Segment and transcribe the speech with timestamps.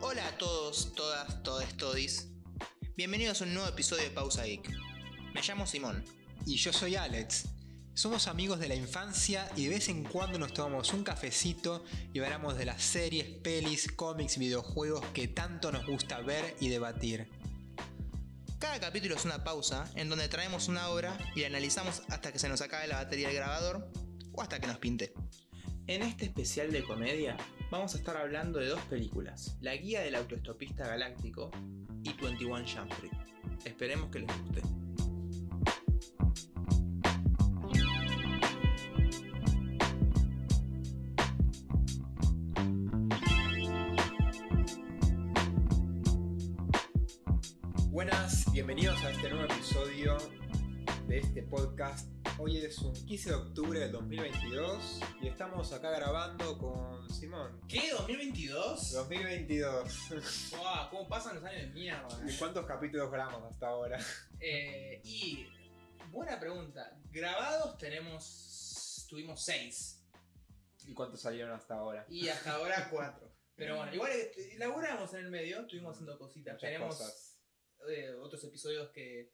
[0.00, 2.28] Hola a todos, todas, todes, todis.
[2.96, 4.70] Bienvenidos a un nuevo episodio de Pausa Geek.
[5.34, 6.04] Me llamo Simón.
[6.46, 7.48] Y yo soy Alex.
[7.94, 12.20] Somos amigos de la infancia y de vez en cuando nos tomamos un cafecito y
[12.20, 17.28] hablamos de las series, pelis, cómics y videojuegos que tanto nos gusta ver y debatir.
[18.60, 22.38] Cada capítulo es una pausa en donde traemos una obra y la analizamos hasta que
[22.38, 23.90] se nos acabe la batería del grabador
[24.32, 25.12] o hasta que nos pinte.
[25.88, 27.36] En este especial de comedia
[27.70, 31.50] vamos a estar hablando de dos películas, La guía del autoestopista galáctico
[32.02, 33.12] y 21 Jump Street.
[33.64, 34.62] Esperemos que les guste.
[47.90, 50.16] Buenas, bienvenidos a este nuevo episodio
[51.08, 52.17] de este podcast.
[52.40, 57.60] Hoy es un 15 de octubre del 2022 y estamos acá grabando con Simón.
[57.68, 57.92] ¿Qué?
[57.92, 58.92] ¿2022?
[58.92, 60.08] 2022.
[60.52, 62.08] Wow, ¿Cómo pasan los años de mierda?
[62.28, 63.98] ¿Y cuántos capítulos grabamos hasta ahora?
[64.40, 65.48] Eh, y
[66.12, 66.96] buena pregunta.
[67.10, 69.06] Grabados tenemos.
[69.10, 70.04] Tuvimos seis.
[70.86, 72.06] ¿Y cuántos salieron hasta ahora?
[72.08, 73.34] Y hasta ahora cuatro.
[73.56, 76.54] Pero bueno, igual eh, laburamos en el medio, estuvimos haciendo cositas.
[76.54, 77.40] Muchas tenemos cosas.
[77.90, 79.32] eh, otros episodios que.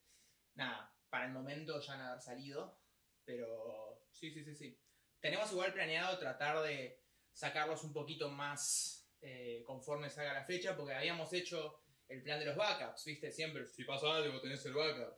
[0.54, 2.83] Nada, para el momento ya han haber salido.
[3.24, 4.06] Pero.
[4.12, 4.78] Sí, sí, sí, sí.
[5.20, 7.00] Tenemos igual planeado tratar de
[7.32, 12.44] sacarlos un poquito más eh, conforme salga la fecha, porque habíamos hecho el plan de
[12.46, 13.30] los backups, ¿viste?
[13.32, 15.16] Siempre, si pasa algo, tenés el backup.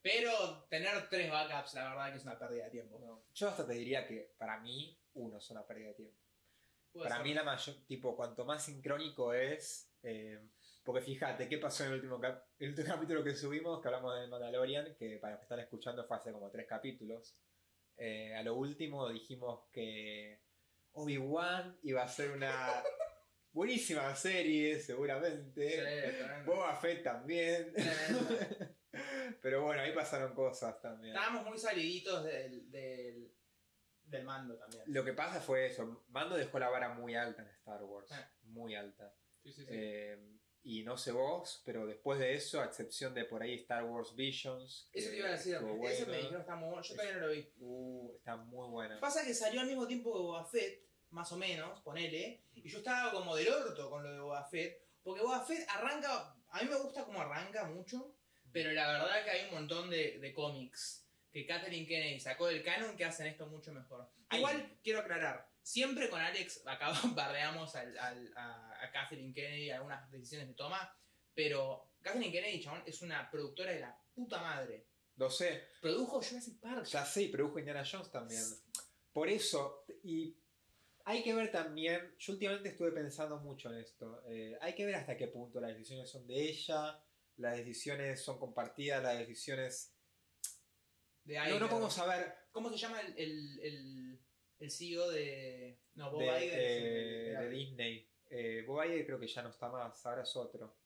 [0.00, 2.98] Pero tener tres backups, la verdad que es una pérdida de tiempo.
[3.00, 6.16] No, Yo hasta te diría que para mí uno es una pérdida de tiempo.
[6.92, 7.24] Para ser.
[7.24, 10.40] mí la mayor, tipo, cuanto más sincrónico es, eh,
[10.84, 14.18] porque fíjate, ¿qué pasó en el último, cap- el último capítulo que subimos, que hablamos
[14.18, 17.36] de Mandalorian, que para los que están escuchando fue hace como tres capítulos?
[17.98, 20.40] Eh, a lo último dijimos que
[20.92, 22.82] Obi-Wan iba a ser una
[23.52, 25.68] buenísima serie, seguramente.
[25.68, 26.46] Sí.
[26.46, 27.72] Boba Fett también.
[29.42, 31.14] Pero bueno, ahí pasaron cosas también.
[31.14, 33.32] Estábamos muy saliditos del, del,
[34.04, 34.82] del mando también.
[34.86, 38.32] Lo que pasa fue eso, Mando dejó la vara muy alta en Star Wars, Ah.
[38.42, 39.14] muy alta.
[39.42, 39.68] Sí, sí, sí.
[39.70, 40.37] Eh,
[40.70, 44.14] y no sé vos, pero después de eso, a excepción de por ahí Star Wars
[44.14, 44.90] Visions.
[44.92, 46.06] Eso te iba a decir, ese bueno.
[46.12, 47.52] me dijeron está muy bueno, yo todavía no lo vi.
[47.58, 49.00] Uh, está muy buena.
[49.00, 52.78] Pasa que salió al mismo tiempo que Boba Fett, más o menos, ponele, y yo
[52.78, 56.68] estaba como del orto con lo de Boba Fett, porque Boba Fett arranca, a mí
[56.68, 58.14] me gusta cómo arranca mucho,
[58.52, 62.62] pero la verdad que hay un montón de, de cómics que Catherine Kennedy sacó del
[62.62, 64.10] canon que hacen esto mucho mejor.
[64.28, 64.38] Ay.
[64.40, 70.10] Igual, quiero aclarar, siempre con Alex acá bardeamos al- al- a, a Catherine Kennedy algunas
[70.10, 70.94] decisiones que toma,
[71.34, 74.86] pero Catherine Kennedy, chabón, es una productora de la puta madre.
[75.16, 76.84] Lo sé, Produjo Jurassic Park.
[76.86, 78.42] ya sé, y produjo Indiana Jones también.
[79.12, 80.36] Por eso, y
[81.04, 84.94] hay que ver también, yo últimamente estuve pensando mucho en esto, eh, hay que ver
[84.94, 87.02] hasta qué punto las decisiones son de ella,
[87.36, 89.92] las decisiones son compartidas, las decisiones...
[91.24, 91.60] de No, Iger.
[91.62, 94.20] no podemos saber ¿Cómo se llama el, el, el,
[94.58, 95.78] el CEO de.
[95.94, 98.10] No, Bob de, Iger de- de- de Disney.
[98.30, 100.76] Eh, Bob Iger creo que ya no está más, ahora es otro.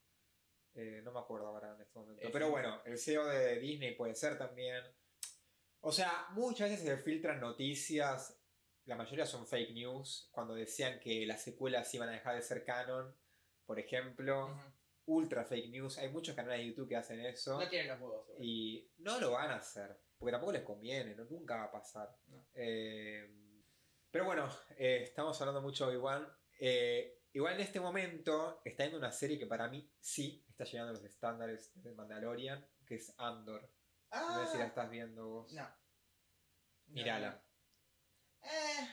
[0.75, 2.23] Eh, no me acuerdo ahora en este momento.
[2.23, 4.83] Es Pero bueno, el CEO de Disney puede ser también.
[5.81, 8.41] O sea, muchas veces se filtran noticias,
[8.85, 12.65] la mayoría son fake news, cuando decían que las secuelas iban a dejar de ser
[12.65, 13.15] canon,
[13.67, 14.57] por ejemplo.
[15.05, 15.99] Ultra fake news.
[15.99, 17.59] Hay muchos canales de YouTube que hacen eso.
[17.59, 18.45] No tienen los huevos, seguro.
[18.45, 21.25] Y no lo van a hacer, porque tampoco les conviene, ¿no?
[21.25, 22.17] nunca va a pasar.
[22.29, 22.47] No.
[22.55, 23.29] Eh,
[24.13, 26.29] pero bueno, eh, estamos hablando mucho de Obi-Wan.
[26.61, 30.91] Eh, igual en este momento está viendo una serie que para mí sí está llegando
[30.91, 33.69] a los estándares de Mandalorian, que es Andor.
[34.11, 35.53] No sé si la estás viendo vos.
[35.53, 35.67] No.
[36.89, 37.43] Mírala.
[38.43, 38.89] Eh,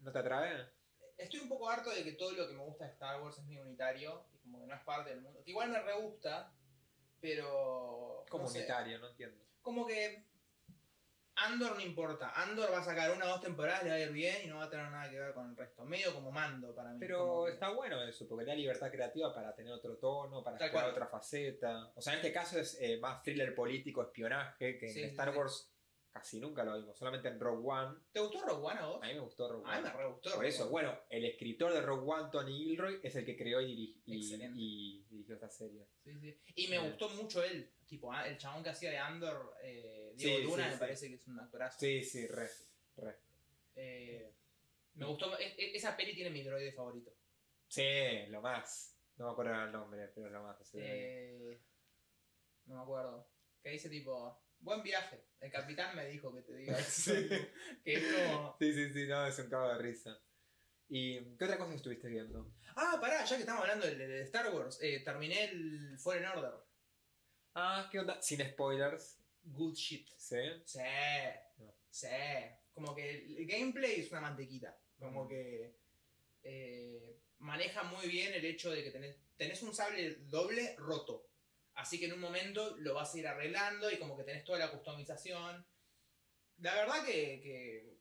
[0.00, 0.80] ¿No te atrae?
[1.20, 3.44] estoy un poco harto de que todo lo que me gusta de Star Wars es
[3.44, 5.42] muy unitario y como que no es parte del mundo.
[5.44, 6.52] Que igual me re gusta,
[7.20, 8.24] pero.
[8.24, 8.30] no sé.
[8.30, 9.44] Comunitario, no entiendo.
[9.62, 10.29] como que.
[11.36, 12.32] Andor no importa.
[12.36, 14.56] Andor va a sacar una o dos temporadas, le va a ir bien y no
[14.58, 15.84] va a tener nada que ver con el resto.
[15.84, 16.98] Medio como mando para mí.
[17.00, 20.58] Pero que- está bueno eso, porque te da libertad creativa para tener otro tono, para
[20.58, 21.02] Tal explorar cual.
[21.04, 21.92] otra faceta.
[21.94, 25.32] O sea, en este caso es eh, más thriller político, espionaje, que Sí, en Star
[25.32, 25.38] sí.
[25.38, 25.70] Wars
[26.12, 27.98] casi nunca lo vimos, solamente en Rogue One.
[28.12, 29.02] ¿Te gustó Rogue One a vos?
[29.02, 29.90] A mí me gustó Rogue A mí One.
[29.90, 30.34] me re gustó.
[30.34, 30.70] Por eso, One.
[30.72, 35.04] bueno, el escritor de Rogue One, Tony Gilroy, es el que creó y, diri- y-
[35.08, 35.86] dirigió esta serie.
[36.04, 36.38] Sí, sí.
[36.56, 36.86] Y me Sí.
[36.88, 37.70] gustó mucho él.
[37.86, 41.26] Tipo, ah, el chabón que hacía de Andor, eh, Diego Luna, me parece que es
[41.26, 41.78] un actorazo.
[41.80, 42.48] Sí, sí, re,
[42.96, 43.16] re.
[43.76, 44.32] Eh,
[44.94, 45.36] me gustó.
[45.38, 47.12] e- e- esa peli tiene mi droide favorito.
[47.68, 48.96] Sí, lo más.
[49.16, 50.56] No me acuerdo el nombre, pero lo más.
[50.74, 51.60] Eh,
[52.66, 53.26] no me acuerdo.
[53.62, 55.24] Que dice tipo, buen viaje.
[55.40, 57.12] El capitán me dijo que te diga eso.
[57.84, 58.56] que es como...
[58.58, 60.18] Sí, sí, sí, no, es un cabo de risa.
[60.88, 62.52] ¿Y qué otra cosa estuviste viendo?
[62.76, 66.52] Ah, pará, ya que estamos hablando de, de Star Wars, eh, terminé el Fallen Order.
[67.54, 68.20] Ah, ¿qué onda?
[68.22, 69.18] Sin spoilers.
[69.42, 70.08] Good shit.
[70.16, 70.36] ¿Sí?
[70.64, 70.78] Sí,
[71.58, 71.74] No.
[71.90, 72.06] sí.
[72.72, 74.76] Como que el gameplay es una mantequita.
[74.98, 75.28] Como Mm.
[75.28, 75.76] que
[76.42, 81.29] eh, maneja muy bien el hecho de que tenés, tenés un sable doble roto.
[81.80, 84.58] Así que en un momento lo vas a ir arreglando y como que tenés toda
[84.58, 85.64] la customización.
[86.58, 87.96] La verdad que, que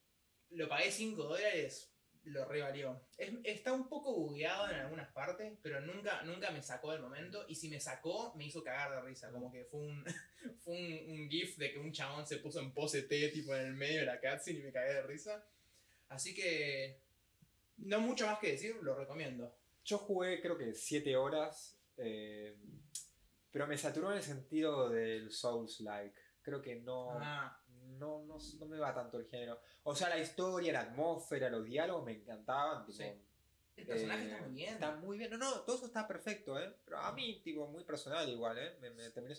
[0.52, 1.94] lo pagué 5 dólares,
[2.24, 3.02] lo revalió.
[3.18, 7.46] Es- está un poco bugueado en algunas partes, pero nunca, nunca me sacó del momento.
[7.48, 9.32] Y si me sacó, me hizo cagar de risa.
[9.32, 10.04] Como que fue un,
[10.60, 10.76] fue
[11.08, 14.02] un gif de que un chabón se puso en pose T, tipo en el medio
[14.02, 15.48] de la cutscene y me cagué de risa.
[16.10, 17.00] Así que,
[17.78, 19.56] no mucho más que decir, lo recomiendo.
[19.86, 22.58] Yo jugué creo que 7 horas, eh,
[23.52, 26.16] pero me saturó en el sentido del Souls-like.
[26.42, 27.60] Creo que no, Ah,
[27.98, 29.60] no, no, no me va tanto el género.
[29.84, 32.86] O sea, la historia, la atmósfera, los diálogos me encantaban.
[32.86, 33.12] Tipo, Sí.
[33.76, 34.74] el personaje eh, está muy bien.
[34.74, 35.32] Está muy bien.
[35.32, 36.74] No, no, todo eso está perfecto, ¿eh?
[36.86, 38.78] Pero a mí, tipo, muy personal igual, ¿eh?
[38.82, 39.36] Me, me terminó-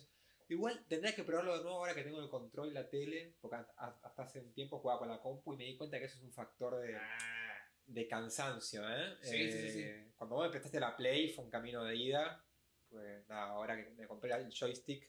[0.49, 3.57] Igual tendría que probarlo de nuevo ahora que tengo el control y la tele, porque
[3.77, 6.25] hasta, hace un tiempo jugaba con la compu y me di cuenta que eso es
[6.25, 9.17] un factor de, Ah, de cansancio, ¿eh?
[9.23, 9.83] Sí, sí, sí, sí.
[9.85, 12.45] Eh, Cuando vos me prestaste la Play fue un camino de ida.
[12.91, 15.09] Pues nada, ahora que me compré el joystick.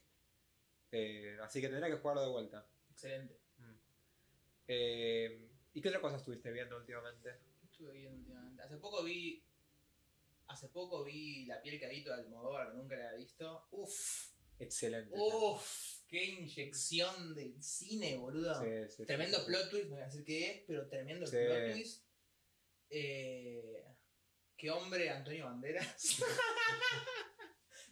[0.92, 2.66] eh, así que tendría que jugarlo de vuelta.
[2.90, 3.38] excelente.
[4.68, 7.30] Eh, ¿Y qué otra cosa estuviste viendo últimamente?
[7.60, 8.62] ¿Qué estuve viendo últimamente?
[8.62, 9.44] Hace poco vi.
[10.48, 13.66] Hace poco vi La piel cadito de Almodóvar, nunca la había visto.
[13.70, 15.14] Uf, Excelente.
[15.18, 18.54] uf, qué inyección de cine, boludo.
[18.62, 19.46] Sí, sí, Tremendo sí.
[19.46, 22.04] plot twist, no voy a decir qué es, pero tremendo plot twist.
[22.90, 23.84] Eh,
[24.56, 26.18] qué hombre Antonio Banderas.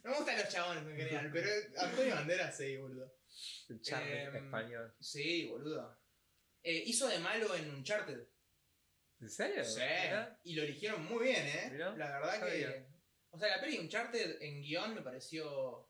[0.03, 3.13] no me gustan los chabones en general, pero Antonio Banderas sí, boludo.
[3.69, 4.95] El charme Em, español.
[4.99, 5.97] Sí, boludo.
[6.63, 8.27] Eh, hizo de malo en Uncharted.
[9.19, 9.63] ¿En serio?
[9.63, 9.81] Sí.
[10.43, 11.77] Y lo eligieron muy bien, ¿eh?
[11.97, 12.87] La verdad que.
[13.29, 15.87] O sea, la peli Uncharted en guion me pareció.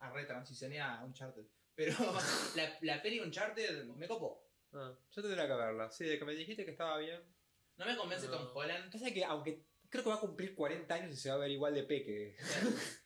[0.00, 1.44] A retransicioné a Uncharted.
[1.74, 1.94] Pero
[2.56, 4.46] la, la peli Uncharted me copó.
[4.72, 5.90] Ah, yo tendría que verla.
[5.90, 7.22] Sí, de que me dijiste que estaba bien.
[7.76, 8.32] No me convence No.
[8.38, 8.90] Tom Holland.
[8.92, 11.50] Pasa que, aunque creo que va a cumplir 40 años y se va a ver
[11.50, 12.36] igual de peque.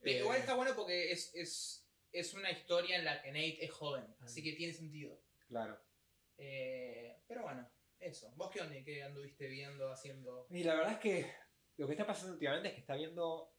[0.00, 3.64] Pero Eh, igual está bueno porque es, es, es una historia en la que Nate
[3.64, 4.04] es joven.
[4.20, 4.44] Así Mm.
[4.44, 5.22] que tiene sentido.
[5.46, 5.80] Claro.
[6.38, 8.32] Eh, pero bueno, eso.
[8.36, 8.74] ¿Vos qué onda?
[8.84, 10.46] ¿Qué anduviste viendo, haciendo?
[10.50, 11.32] Y la verdad es que
[11.76, 13.54] lo que está pasando últimamente es que está viendo.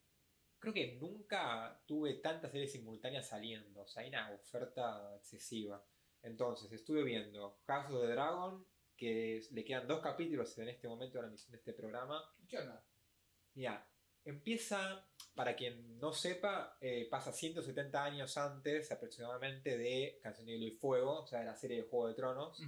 [0.60, 3.82] Creo que nunca tuve tantas series simultáneas saliendo.
[3.82, 5.84] O sea, hay una oferta excesiva.
[6.24, 11.18] Entonces, estuve viendo House of the Dragon, que le quedan dos capítulos en este momento
[11.18, 12.24] de la emisión de este programa.
[12.48, 12.86] ¿Qué onda?
[13.56, 13.91] Mira,
[14.26, 20.66] empieza, para quien no sepa, eh, pasa 170 años antes aproximadamente de Canción de Hielo
[20.66, 22.62] y Fuego, o sea, de la serie de Juego de Tronos.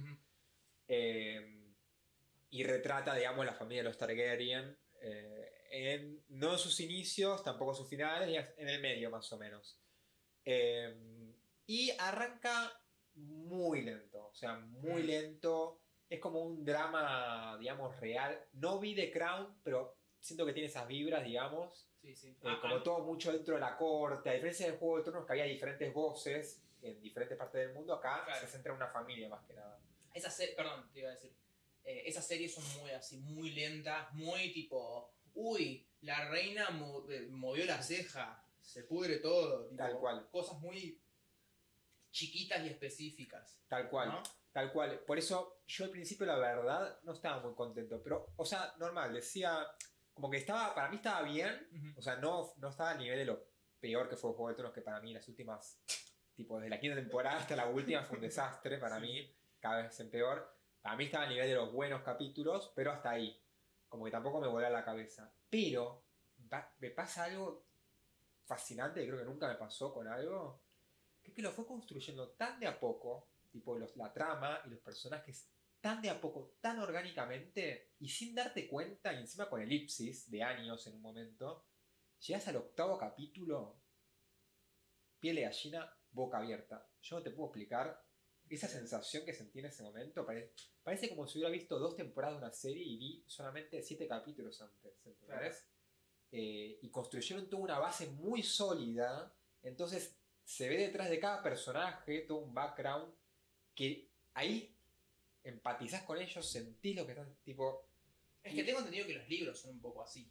[0.88, 1.60] Eh,
[2.50, 4.76] y retrata, digamos, la familia de los Targaryen.
[5.06, 9.38] eh, en, no en sus inicios, tampoco en sus finales, en el medio más o
[9.38, 9.78] menos.
[10.44, 10.96] Eh,
[11.66, 12.72] y arranca
[13.16, 15.06] muy lento, o sea, muy Mm.
[15.06, 15.80] lento.
[16.08, 18.46] Es como un drama, digamos, real.
[18.52, 21.86] No vi The Crown, pero siento que tiene esas vibras, digamos.
[22.00, 22.28] Sí, sí.
[22.30, 24.30] Eh, Ah, como ah, todo mucho dentro de la corte.
[24.30, 27.94] A diferencia del Juego de Tronos, que había diferentes voces en diferentes partes del mundo,
[27.94, 28.40] acá Claro.
[28.40, 29.78] se centra en una familia más que nada.
[30.14, 31.34] Esas se- perdón, te iba a decir.
[31.84, 35.12] Eh, esas series son muy así, muy lentas, muy tipo.
[35.34, 39.64] Uy, la reina mo- eh, movió la ceja, se pudre todo.
[39.68, 40.28] tipo, Tal cual.
[40.30, 40.98] Cosas muy
[42.10, 43.58] chiquitas y específicas.
[43.68, 44.08] Tal cual.
[44.08, 44.22] ¿no?
[44.52, 45.00] Tal cual.
[45.00, 48.00] Por eso yo al principio, la verdad, no estaba muy contento.
[48.02, 49.66] Pero, o sea, normal, decía.
[50.14, 51.94] Como que estaba, para mí estaba bien.
[51.96, 53.44] O sea, no, no estaba al nivel de lo
[53.80, 55.78] peor que fue Juego de Tronos, que para mí las últimas.
[56.34, 59.02] Tipo, desde la quinta temporada hasta la última fue un desastre para Sí.
[59.02, 59.34] mí.
[59.60, 60.52] Cada vez en peor.
[60.82, 63.40] Para mí estaba al nivel de los buenos capítulos, pero hasta ahí.
[63.88, 65.32] Como que tampoco me voló a la cabeza.
[65.50, 66.02] Pero
[66.52, 67.64] va- me pasa algo
[68.44, 70.60] fascinante, que creo que nunca me pasó con algo,
[71.22, 74.68] que es que lo fue construyendo tan de a poco, tipo los, la trama y
[74.70, 75.48] los personajes
[75.84, 80.42] tan de a poco, tan orgánicamente, y sin darte cuenta, y encima con elipsis de
[80.42, 81.66] años en un momento,
[82.20, 83.82] llegas al octavo capítulo,
[85.20, 86.88] piel de gallina, boca abierta.
[87.02, 88.02] Yo no te puedo explicar
[88.48, 90.24] esa sensación que sentí en ese momento.
[90.24, 94.08] Parece, parece como si hubiera visto dos temporadas de una serie y vi solamente siete
[94.08, 95.04] capítulos antes.
[95.04, 95.26] ¿entendés?
[95.26, 95.54] Claro.
[96.32, 99.36] Eh, y construyeron toda una base muy sólida.
[99.62, 103.14] Entonces se ve detrás de cada personaje todo un background
[103.74, 104.73] que ahí
[105.44, 107.88] empatizás con ellos, sentís lo que están tipo.
[108.42, 110.30] Es que tengo entendido que los libros son un poco así.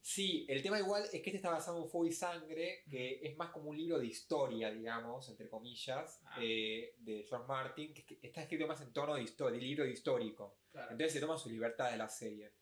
[0.00, 3.36] Sí, el tema igual es que este está basado en Fuego y Sangre, que es
[3.36, 6.38] más como un libro de historia, digamos, entre comillas, Ah.
[6.40, 10.60] eh, de George Martin, que, está escrito más en tono de, histo- de libro histórico.
[10.70, 10.92] Claro.
[10.92, 12.52] Entonces se toma su libertad de la serie.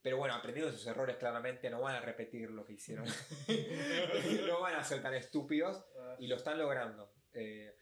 [0.00, 3.04] Pero bueno, aprendiendo sus errores claramente, no van a repetir lo que hicieron.
[4.46, 5.84] no van a ser tan estúpidos
[6.20, 7.12] y lo están logrando.
[7.32, 7.74] Eh,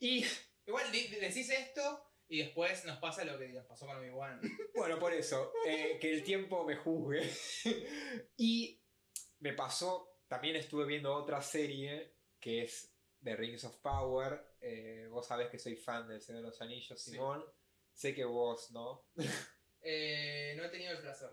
[0.00, 0.24] y
[0.66, 4.40] Igual decís esto y después nos pasa lo que nos pasó con Obi-Wan.
[4.74, 7.30] bueno, por eso, eh, que el tiempo me juzgue.
[8.36, 8.82] y
[9.40, 14.56] me pasó, también estuve viendo otra serie que es The Rings of Power.
[14.60, 17.12] Eh, vos sabés que soy fan del Señor de los Anillos, Sí.
[17.12, 17.44] Simón.
[17.92, 19.08] Sé que vos no.
[19.88, 21.30] Eh, no he tenido el placer.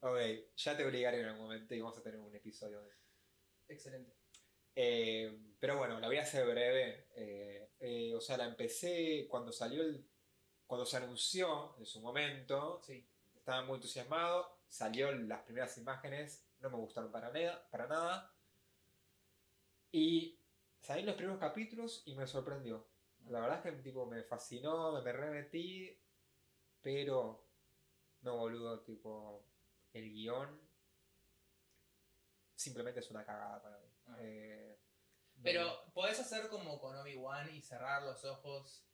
[0.00, 0.18] Ok,
[0.54, 2.92] ya te obligaré en algún momento y vamos a tener un episodio de.
[3.68, 4.12] Excelente.
[4.74, 7.08] Eh, pero bueno, la voy a hacer breve.
[7.14, 10.09] Eh, eh, o sea, la empecé cuando salió el.
[10.70, 12.80] Cuando se anunció en su momento.
[12.86, 13.04] Sí.
[13.34, 14.56] Estaba muy entusiasmado.
[14.68, 16.46] Salió las primeras imágenes.
[16.60, 18.32] No me gustaron para, nada- para nada.
[19.90, 20.38] Y
[20.80, 22.86] salí los primeros capítulos y me sorprendió.
[23.26, 25.98] La verdad es que tipo, me fascinó, me, me remetí.
[26.80, 27.44] Pero.
[28.22, 29.42] No, boludo, tipo.
[29.92, 30.56] El guion.
[32.54, 33.88] Simplemente es una cagada para mí.
[34.06, 34.16] Ah.
[34.20, 34.78] Eh,
[35.34, 38.84] no- Pero podés hacer como con Obi-Wan y cerrar los ojos.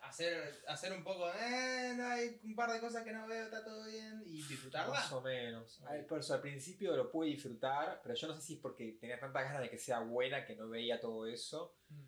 [0.00, 3.64] Hacer, hacer un poco, eh, no, hay un par de cosas que no veo, está
[3.64, 4.22] todo bien.
[4.24, 4.94] Y disfrutarla.
[4.94, 5.82] Más o menos.
[5.86, 8.92] Ay, Por eso al principio lo pude disfrutar, pero yo no sé si es porque
[9.00, 12.04] tenía tanta ganas de que sea buena que no veía todo eso, Mm.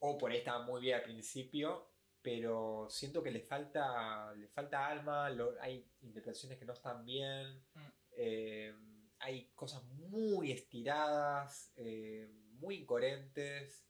[0.00, 1.90] o por ahí estaba muy bien al principio,
[2.22, 7.58] pero siento que le falta, le falta alma, lo- hay interpretaciones que no están bien,
[7.74, 7.80] Mm.
[8.16, 8.74] eh,
[9.18, 13.84] hay cosas muy estiradas, eh, muy incoherentes.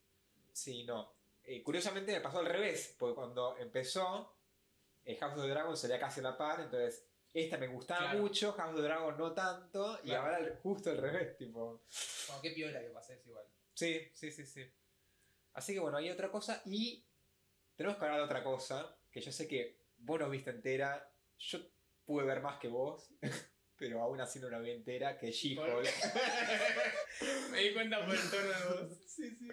[0.52, 1.12] Sí, no.
[1.44, 4.34] Eh, curiosamente me pasó al revés, porque cuando empezó,
[5.04, 8.20] eh, House of the Dragon salía casi a la par, entonces esta me gustaba Claro.
[8.20, 11.82] mucho, House of the Dragon no tanto, y ahora justo al revés, tipo.
[12.26, 13.44] Como qué piola que pases igual.
[13.74, 14.64] Sí, sí, sí, sí.
[15.52, 17.04] Así que bueno, hay otra cosa y
[17.76, 21.58] tenemos que hablar de otra cosa, que yo sé que vos no viste entera, yo
[22.04, 23.10] pude ver más que vos,
[23.76, 25.88] pero aún así no la vi entera, que es She-Hulk.
[27.50, 28.98] Me di cuenta por el tono de voz.
[29.06, 29.48] sí, sí.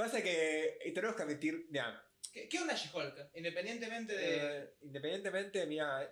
[0.00, 2.02] Pasa que eh, tenemos que admitir, ya,
[2.32, 3.32] ¿Qué, qué onda She-Hulk?
[3.34, 4.58] Independientemente de.
[4.62, 6.10] eh, independientemente, mira,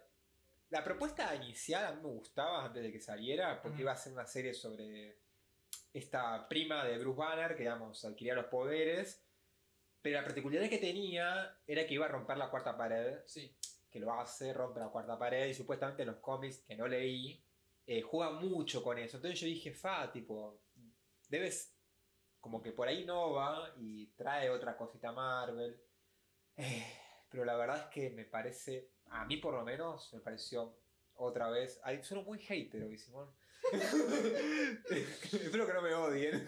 [0.69, 3.83] la propuesta inicial a mí me gustaba antes de que saliera, porque Ujú.
[3.85, 5.17] iba a ser una serie sobre
[5.95, 9.25] esta prima de Bruce Banner, que digamos, adquiría los poderes,
[10.03, 13.57] pero la particularidad que tenía era que iba a romper la cuarta pared, Sí.
[13.91, 17.43] que lo hace, rompe la cuarta pared, y supuestamente en los cómics que no leí,
[17.87, 19.17] eh, juega mucho con eso.
[19.17, 20.61] Entonces yo dije, fa, tipo,
[21.31, 21.78] debes,
[22.41, 25.81] como que por ahí no va y trae otra cosita Marvel.
[26.57, 26.85] Eh,
[27.31, 30.75] pero la verdad es que me parece, a mí por lo menos, me pareció
[31.15, 31.81] otra vez.
[31.83, 33.29] Ay, sueno muy hater hoy, Simón.
[34.91, 36.47] Espero que no me odien.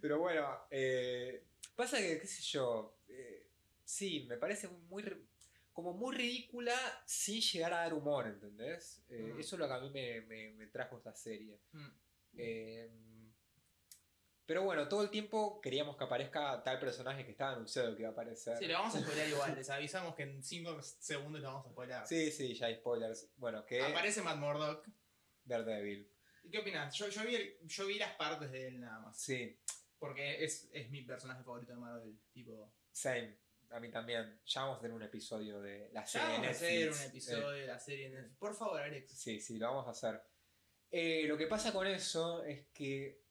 [0.00, 1.44] Pero bueno, eh,
[1.76, 3.46] pasa que, qué sé yo, eh,
[3.84, 5.04] sí, me parece muy,
[5.72, 6.74] como muy ridícula
[7.06, 9.04] sin llegar a dar humor, ¿entendés?
[9.08, 9.40] Eh, Mm.
[9.40, 11.60] Eso es lo que a mí me, me- me trajo esta serie.
[11.72, 11.88] Mm.
[14.48, 18.08] Pero bueno, todo el tiempo queríamos que aparezca tal personaje que estaba anunciado que iba
[18.08, 18.56] a aparecer.
[18.56, 19.54] Sí, lo vamos a spoilear igual.
[19.54, 22.06] Les avisamos que en 5 segundos lo vamos a spoilear.
[22.08, 23.28] Sí, sí, ya hay spoilers.
[23.36, 24.88] Bueno, que Aparece Matt Murdock.
[25.44, 26.10] Daredevil.
[26.44, 26.94] ¿Y ¿Qué opinas?
[26.96, 29.20] Yo, yo, vi el- yo vi las partes de él nada más.
[29.20, 29.54] Sí,
[29.98, 32.18] Porque es, es mi personaje favorito de Marvel.
[32.32, 32.72] Tipo.
[32.90, 33.36] same.
[33.70, 34.40] A mí también.
[34.46, 37.52] Ya vamos a tener un episodio de la Ya serie vamos a hacer un episodio
[37.52, 38.08] Eh, de la serie.
[38.08, 38.38] Netflix.
[38.38, 39.12] Por favor, Alex.
[39.12, 40.22] sí, sí, lo vamos a hacer.
[40.90, 43.27] Eh, lo que pasa con eso es que.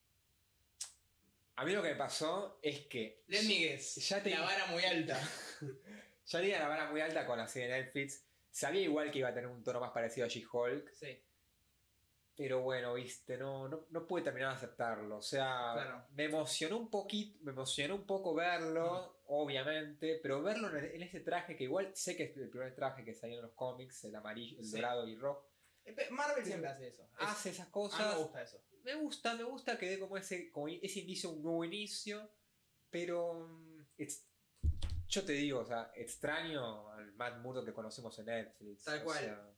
[1.57, 3.23] A mí lo que me pasó es que.
[3.27, 3.95] Let me guess.
[4.07, 5.19] Ya te- La vara muy alta.
[6.29, 8.25] Ya tenía la vara muy alta con la serie de Netflix.
[8.51, 10.91] Sabía igual que iba a tener un tono más parecido a She-Hulk.
[10.93, 11.23] Sí.
[12.35, 15.17] Pero bueno, viste, no, no, no pude terminar de aceptarlo.
[15.17, 16.05] O sea, Claro.
[16.11, 21.21] me emocionó un poquito, me emocionó un poco verlo, obviamente, pero verlo en, en ese
[21.21, 24.15] traje, que igual sé que es el primer traje que salió en los cómics, el
[24.15, 24.75] amarillo, el Sí.
[24.75, 25.49] dorado y rojo,
[26.11, 27.03] Marvel siempre hace eso.
[27.03, 28.13] Es- hace esas a mí cosas.
[28.17, 28.61] me gusta eso.
[28.87, 32.31] Me gusta, me gusta que dé como ese, como ese inicio, un nuevo inicio,
[32.89, 34.23] pero mm, ex-
[35.09, 38.85] yo te digo, o sea, extraño al Matt Murdock que conocemos en Netflix.
[38.85, 39.19] Tal cual.
[39.19, 39.49] sea,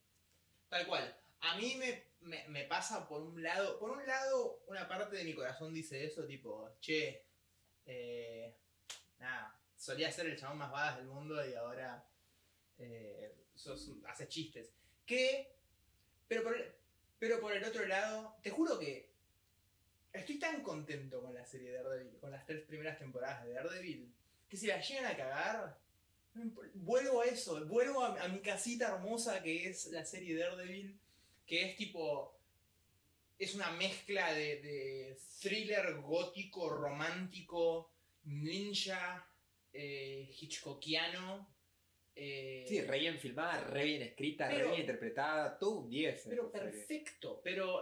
[0.68, 1.16] Tal cual.
[1.42, 3.78] A mí me, me, me pasa por un lado.
[3.78, 7.24] Por un lado, una parte de mi corazón dice eso, tipo, che.
[7.86, 8.56] Eh,
[9.20, 9.56] nada.
[9.78, 12.04] Solía ser el chabón más badass del mundo y ahora.
[12.80, 14.72] Eh, sos, haces chistes.
[15.06, 15.56] Que.
[16.28, 16.56] Pero por,
[17.20, 19.09] pero por el otro lado, te juro que.
[20.14, 24.12] Estoy tan contento con la serie de Daredevil, con las tres primeras temporadas de Daredevil,
[24.48, 25.78] que si la llegan a cagar,
[26.74, 31.00] vuelvo a eso, vuelvo a, a mi casita hermosa que es la serie Daredevil,
[31.46, 32.36] que es tipo.
[33.38, 37.90] Es una mezcla de, de thriller gótico, romántico,
[38.26, 39.26] ninja,
[39.72, 41.48] eh, hitchcockiano,
[42.16, 46.26] Eh, Sí, re bien filmada, re bien escrita, Pero- re bien interpretada, todo un 10.
[46.26, 46.70] en Pero serie.
[46.72, 47.82] perfecto, pero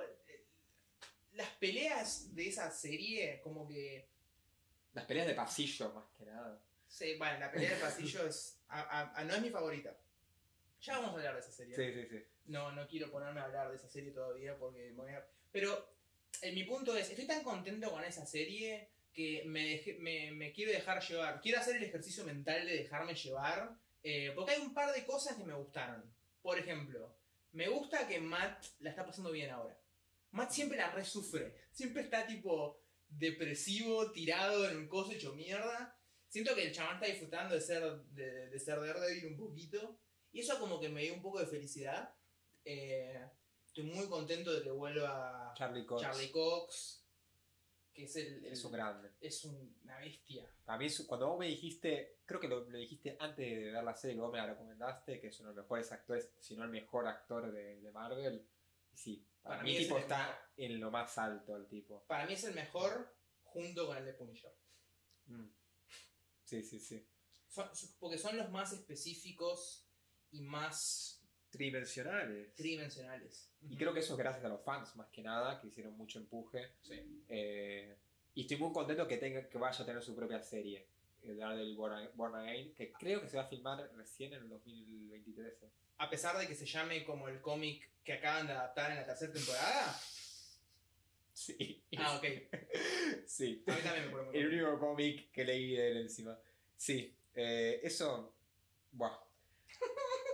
[1.38, 4.08] las peleas de esa serie, como que.
[4.94, 6.62] Las peleas de pasillo, más que nada.
[6.88, 9.96] Sí, bueno, la pelea del pasillo es, a- a- a- no es mi favorita.
[10.82, 11.76] Ya vamos a hablar de esa serie.
[11.76, 12.24] Sí, sí, sí.
[12.46, 15.26] No, no quiero ponerme a hablar de esa serie todavía porque me voy a...
[15.52, 15.90] Pero
[16.42, 20.72] eh, mi punto es, estoy tan contento con esa serie que me, me, me quiero
[20.72, 21.42] dejar llevar.
[21.42, 23.76] Quiero hacer el ejercicio mental de dejarme llevar.
[24.04, 26.04] eh, porque hay un par de cosas que me gustaron.
[26.42, 27.14] Por ejemplo,
[27.52, 29.78] me gusta que Matt la está pasando bien ahora.
[30.38, 31.54] Matt siempre la resufre.
[31.72, 32.80] Siempre está tipo
[33.10, 35.98] depresivo, tirado en un coso hecho mierda.
[36.28, 40.00] Siento que el chamán está disfrutando de ser, de, de ser Daredevil un poquito.
[40.32, 42.14] Y eso como que me dio un poco de felicidad.
[42.66, 43.20] Eh,
[43.66, 47.06] estoy muy contento de que vuelva Charlie Cox Charlie Cox,
[47.94, 49.10] que es el, el- es un grande.
[49.22, 50.52] es una bestia.
[50.66, 53.84] A mí, es- cuando vos me dijiste, creo que lo, lo dijiste antes de ver
[53.84, 56.56] la serie, que vos me la recomendaste, que es uno de los mejores actores, si
[56.58, 58.46] no el mejor actor de, de Marvel.
[58.92, 61.68] Y sí, para, Para mí el es tipo el está en lo más alto, el
[61.68, 62.04] tipo.
[62.08, 64.54] Para mí es el mejor junto con el de Punisher.
[65.26, 65.48] Mm.
[66.44, 67.06] Sí, sí, sí.
[67.48, 69.88] Son- porque son los más específicos
[70.32, 72.54] y más Tridimensionales.
[72.56, 73.50] tridimensionales.
[73.70, 76.20] Y creo que eso es gracias a los fans, más que nada, que hicieron mucho
[76.20, 76.74] empuje.
[76.82, 77.24] Sí.
[77.30, 77.98] Eh,
[78.36, 80.88] y estoy muy contento que, tenga, que vaya a tener su propia serie,
[81.36, 85.64] Daredevil Born, Born Again, que creo que se va a filmar recién en el 2023.
[85.64, 85.70] eh.
[86.00, 89.06] A pesar de que se llame como el cómic que acaban de adaptar en la
[89.06, 90.00] tercera temporada.
[91.34, 91.84] Sí.
[91.98, 92.26] Ah, ok.
[93.28, 93.64] sí.
[93.68, 96.38] A mí también me pone muy El único cómic que leí de él encima.
[96.76, 97.16] Sí.
[97.34, 98.34] eh, eso.
[98.92, 99.18] Buah.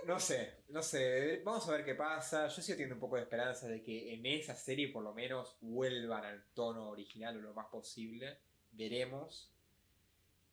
[0.06, 1.40] No sé, no sé.
[1.44, 2.46] Vamos a ver qué pasa.
[2.48, 5.56] Yo sigo teniendo un poco de esperanza de que en esa serie por lo menos
[5.62, 8.38] vuelvan al tono original lo más posible.
[8.72, 9.53] Veremos.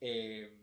[0.04, 0.58] Eh,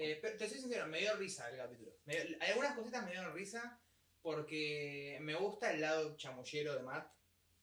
[0.00, 1.90] Eh, pero te soy sincero, me dio risa el capítulo.
[2.06, 3.80] Dio- algunas cositas me dieron risa
[4.22, 7.12] porque me gusta el lado chamullero de Matt.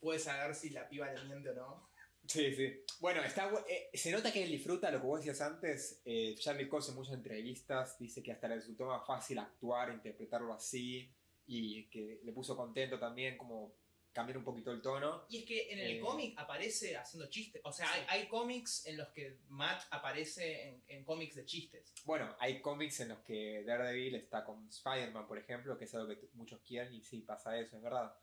[0.02, 1.90] Puede saber si la piba le miente o no.
[2.28, 2.84] Sí, sí.
[3.00, 6.02] Bueno, está, eh, se nota que él disfruta lo que vos decías antes.
[6.04, 10.54] Eh, Charlie Cox en muchas entrevistas dice que hasta le resultó más fácil actuar, interpretarlo
[10.54, 11.10] así.
[11.48, 13.76] Y que le puso contento también, como
[14.16, 15.26] cambiar un poquito el tono.
[15.30, 16.00] Y es que en el Eh.
[16.00, 17.62] cómic aparece haciendo chistes.
[17.66, 18.08] O sea, hay, Sí.
[18.10, 21.94] hay cómics en los que Matt aparece en, en cómics de chistes.
[22.06, 26.08] Bueno, hay cómics en los que Daredevil está con Spider-Man, por ejemplo, que es algo
[26.08, 28.16] que muchos quieren y sí, pasa eso, es verdad.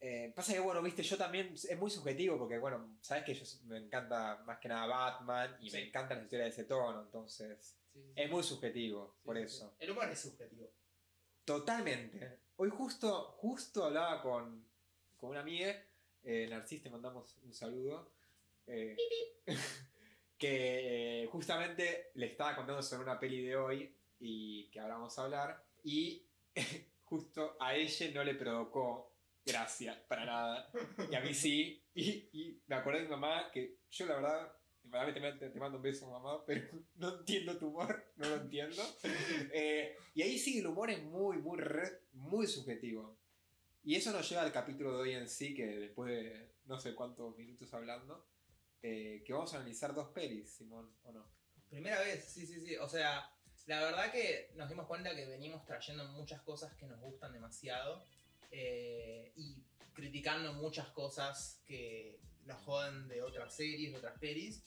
[0.00, 3.44] Eh, pasa que, bueno, viste, yo también es muy subjetivo porque, bueno, sabes que yo
[3.64, 5.76] me encanta más que nada Batman y Sí.
[5.76, 7.76] me encantan las historias de ese tono, entonces
[8.14, 9.70] es muy subjetivo, Sí, por sí, eso.
[9.70, 9.76] sí.
[9.80, 10.70] El humor es subjetivo.
[11.44, 12.38] Totalmente.
[12.60, 14.64] Hoy justo, justo hablaba con,
[15.16, 15.80] con una amiga,
[16.24, 18.10] eh, Narcis, te mandamos un saludo,
[18.66, 18.96] eh,
[20.36, 25.16] que eh, justamente le estaba contando sobre una peli de hoy y que ahora vamos
[25.16, 26.26] a hablar, y
[27.04, 29.12] justo a ella no le provocó
[29.46, 30.72] gracia para nada,
[31.08, 34.57] y a mí sí, y, y me acordé de mi mamá que yo la verdad...
[34.90, 38.82] Te, te mando un beso, mamá, pero no entiendo tu humor, no lo entiendo.
[39.52, 43.18] Eh, y ahí sí, el humor es muy, muy, re- muy subjetivo.
[43.84, 46.94] Y eso nos lleva al capítulo de hoy en sí, que después de no sé
[46.94, 48.26] cuántos minutos hablando,
[48.82, 51.26] eh, que vamos a analizar dos pelis, Simón, ¿o no?
[51.70, 52.76] Primera vez, sí, sí, sí.
[52.76, 53.30] O sea,
[53.66, 58.04] la verdad que nos dimos cuenta que venimos trayendo muchas cosas que nos gustan demasiado
[58.50, 59.62] eh, y
[59.94, 64.64] criticando muchas cosas que nos joden de otras series, de otras pelis.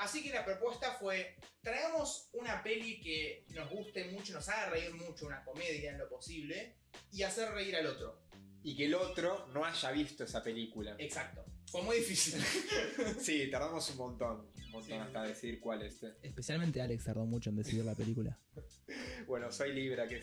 [0.00, 4.94] Así que la propuesta fue, traemos una peli que nos guste mucho, nos haga reír
[4.94, 6.74] mucho, una comedia en lo posible,
[7.12, 8.22] y hacer reír al otro.
[8.62, 10.94] Y que el otro no haya visto esa película.
[10.98, 11.44] Exacto.
[11.70, 12.42] Fue muy difícil.
[13.20, 14.92] Sí, tardamos un montón, un montón Sí.
[14.94, 16.02] hasta decidir cuál es.
[16.02, 16.14] eh.
[16.22, 18.38] Especialmente Alex tardó mucho en decidir la película.
[19.26, 20.20] Bueno, soy Libra, que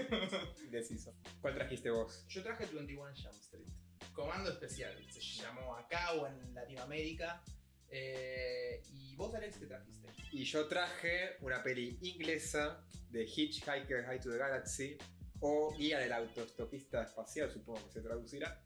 [0.64, 1.14] indeciso.
[1.40, 2.24] ¿Cuál trajiste vos?
[2.28, 3.66] Yo traje 21 Jump Street.
[4.14, 4.96] Comando especial.
[5.12, 7.42] Se llamó acá o en Latinoamérica.
[7.90, 10.08] Eh, ¿Y vos, Alex, qué trajiste?
[10.32, 14.96] Y yo traje una peli inglesa de Hitchhiker High to the Galaxy
[15.40, 18.62] o Guía del autostopista espacial, supongo que se traducirá,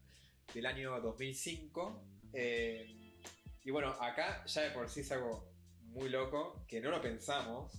[0.53, 2.05] del año 2005.
[2.33, 3.17] Eh,
[3.63, 7.71] y bueno, acá ya de por sí es algo muy loco, que no lo pensamos,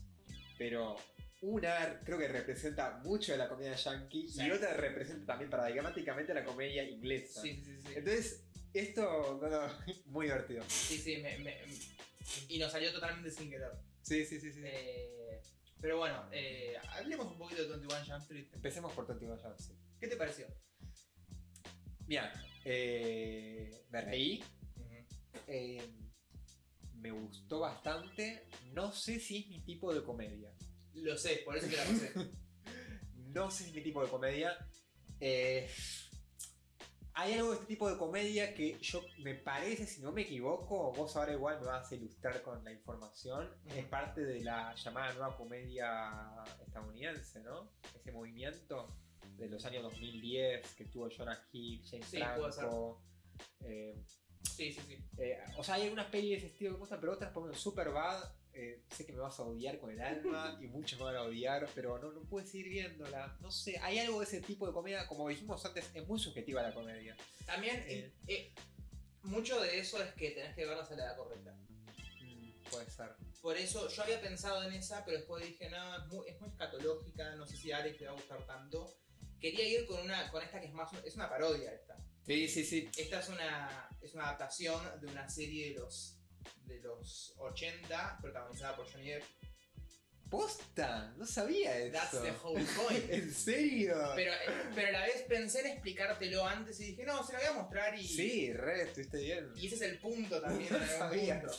[0.59, 0.97] pero
[1.43, 4.43] una creo que representa mucho de la comedia yankee Sí.
[4.47, 7.43] y otra representa también paradigmáticamente la comedia inglesa.
[7.43, 7.93] Sí, sí, sí.
[7.95, 8.46] Entonces,
[8.81, 9.69] esto, no, no,
[10.07, 10.65] muy divertido.
[10.69, 11.59] Sí, sí, me- me-
[12.49, 13.71] y nos salió totalmente sin querer.
[14.03, 14.61] Sí, sí, sí, sí.
[14.65, 15.41] Eh,
[15.81, 18.47] pero bueno, eh, hablemos un poquito de 21 Jump Street.
[18.53, 19.73] Empecemos por Tonto Jump, sí.
[20.01, 20.47] ¿Qué te pareció?
[22.07, 22.25] Bien,
[22.65, 24.45] eh, me reí,
[25.49, 25.83] eh,
[26.95, 30.53] me gustó bastante, no sé si es mi tipo de comedia.
[30.95, 32.13] Lo sé, por eso te la pasé.
[33.35, 34.57] no sé si es mi tipo de comedia.
[35.21, 35.69] Eh,
[37.19, 40.93] hay algo de este tipo de comedia que yo me parece, si no me equivoco,
[40.93, 45.15] vos ahora igual me vas a ilustrar con la información, es parte de la llamada
[45.15, 47.71] nueva comedia estadounidense, ¿no?
[47.99, 48.95] Ese movimiento
[49.39, 53.03] de los años 2010 que tuvo Jonah Hill, James Sí, Franco.
[53.61, 53.97] eh,
[54.43, 54.99] Sí, sí, sí.
[55.19, 57.43] eh, o sea, hay algunas pelis de ese estilo que me gustan, pero otras, por
[57.45, 58.23] ejemplo, Superbad,
[58.57, 61.23] eh, sé que me vas a odiar con el alma y muchos me van a
[61.23, 63.37] odiar, pero no, no puedes seguir viéndola.
[63.41, 66.63] No sé, hay algo de ese tipo de comedia, como dijimos antes, es muy subjetiva
[66.63, 67.17] la comedia.
[67.45, 68.13] También, Eh.
[68.29, 68.53] eh,
[69.23, 71.53] mucho de eso es que tenés que verlas a la edad correcta.
[72.21, 73.15] Mm, puede ser.
[73.43, 76.49] Por eso yo había pensado en esa, pero después dije, no, es muy, es muy
[76.51, 78.97] escatológica, no sé si a Alex le va a gustar tanto.
[79.41, 81.97] Quería ir con una con esta que es más, es una parodia esta.
[82.25, 82.89] Sí, sí, sí.
[82.97, 86.19] Esta es una, es una adaptación de una serie de los,
[86.65, 89.25] de los 80, protagonizada por Johnny Depp.
[90.29, 91.15] ¡Posta!
[91.17, 91.93] No sabía eso.
[91.93, 93.05] That's the whole point.
[93.11, 93.97] ¿En serio?
[94.17, 94.33] Pero,
[94.75, 97.53] pero a la vez pensé en explicártelo antes y dije, no, se lo voy a
[97.53, 98.07] mostrar y...
[98.07, 99.53] Sí, re, estuviste bien.
[99.55, 100.73] Y ese es el punto también.
[100.73, 101.41] No sabía.
[101.41, 101.57] punto.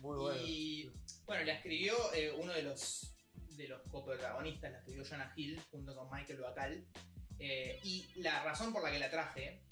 [0.00, 0.42] Muy bueno.
[0.44, 0.92] Y
[1.24, 3.14] bueno, la escribió eh, uno de los,
[3.56, 6.86] de los coprotagonistas, la escribió Jonah Hill junto con Michael Bacall.
[7.38, 9.62] Eh, y la razón por la que la traje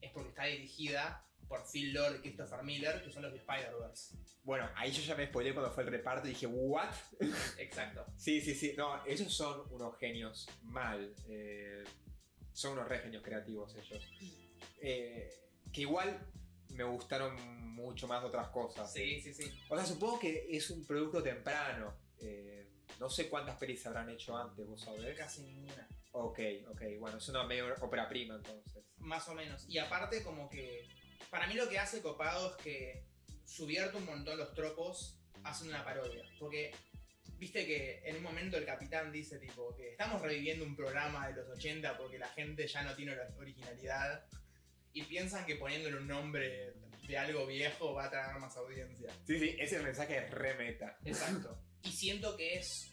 [0.00, 4.16] es porque está dirigida por Phil Lord y Christopher Miller, que son los de Spider-Verse.
[4.42, 6.92] Bueno, ahí yo ya me spoileé cuando fue el reparto y dije, ¿what?
[7.58, 8.04] Exacto.
[8.16, 8.74] Sí, sí, sí.
[8.76, 11.14] No, ellos son unos genios mal.
[11.28, 11.84] eh,
[12.52, 14.04] son unos re genios creativos ellos.
[14.80, 15.28] Eh,
[15.72, 16.20] que igual
[16.70, 17.34] me gustaron
[17.74, 18.92] mucho más otras cosas.
[18.92, 19.50] Sí, sí, sí.
[19.68, 21.94] O sea, supongo que es un producto temprano.
[22.20, 22.68] eh,
[23.00, 25.16] no sé cuántas pelis habrán hecho antes, vos sabés.
[25.18, 25.88] Casi ninguna.
[26.12, 26.38] Ok,
[26.70, 26.82] ok.
[27.00, 28.84] Bueno, es una medio ópera prima entonces.
[28.98, 29.64] Más o menos.
[29.68, 30.86] Y aparte como que...
[31.30, 33.04] Para mí lo que hace copado es que
[33.44, 36.24] subierto un montón los tropos, hacen una parodia.
[36.38, 36.72] Porque
[37.38, 41.34] viste que en un momento el capitán dice tipo que estamos reviviendo un programa de
[41.34, 44.24] los 80 porque la gente ya no tiene ori- originalidad.
[44.92, 46.72] Y piensan que poniéndole un nombre
[47.08, 49.10] de algo viejo va a traer más audiencia.
[49.26, 50.96] Sí, sí, ese mensaje es re meta.
[51.04, 51.58] Exacto.
[51.82, 52.90] Y siento que es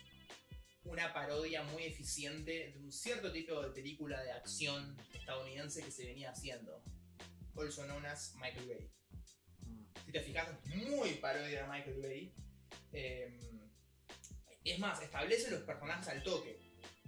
[0.84, 6.06] una parodia muy eficiente de un cierto tipo de película de acción estadounidense que se
[6.08, 6.84] venía haciendo.
[7.56, 8.92] Also known as Michael Bay.
[10.06, 12.34] Si te fijas, es muy parodia de Michael Bay.
[12.94, 13.40] Eh,
[14.64, 16.60] es más, establece los personajes al toque.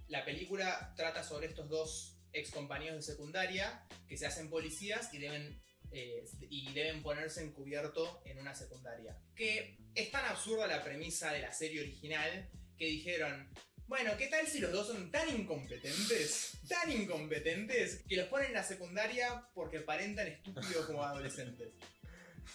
[0.08, 5.18] La película trata sobre estos dos ex compañeros de secundaria que se hacen policías y
[5.18, 9.18] deben, eh, y deben ponerse encubierto en una secundaria.
[9.34, 13.50] Que es tan absurda la premisa de la serie original que dijeron,
[13.86, 18.54] bueno, ¿qué tal si los dos son tan incompetentes, tan incompetentes, que los ponen en
[18.54, 21.72] la secundaria porque aparentan estúpidos como adolescentes?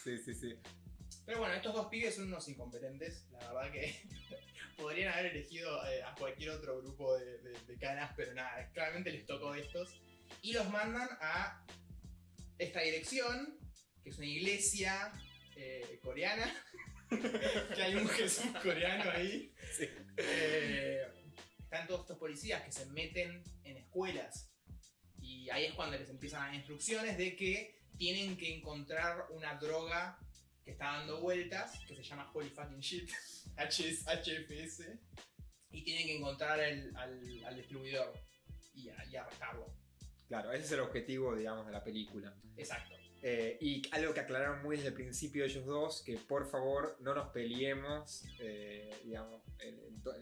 [0.03, 0.55] Sí, sí, sí.
[1.25, 3.25] Pero bueno, estos dos pibes son unos incompetentes.
[3.31, 4.01] La verdad que
[4.77, 9.11] podrían haber elegido eh, a cualquier otro grupo de, de- de canas, pero nada, claramente
[9.11, 10.01] les tocó estos.
[10.41, 11.63] Y los mandan a
[12.57, 13.59] esta dirección,
[14.03, 15.11] que es una iglesia
[15.55, 16.51] eh, coreana.
[17.75, 19.53] que hay un Jesús coreano ahí.
[19.77, 19.87] Sí.
[20.17, 21.03] Eh,
[21.71, 24.51] están todos estos policías que se meten en escuelas.
[25.21, 29.53] Y ahí es cuando les empiezan a dar instrucciones de que tienen que encontrar una
[29.55, 30.17] droga
[30.65, 33.11] que está dando vueltas, que se llama Holy Fucking Shit,
[33.57, 34.83] HFS,
[35.71, 38.13] y tienen que encontrar el- al, al distribuidor
[38.73, 39.71] y, a- y arrestarlo.
[40.27, 42.35] Claro, ese es el objetivo, digamos, de la película.
[42.57, 42.95] Exacto.
[43.21, 47.13] Eh, y algo que aclararon muy desde el principio ellos dos, que por favor no
[47.13, 49.77] nos peleemos, eh, digamos, en,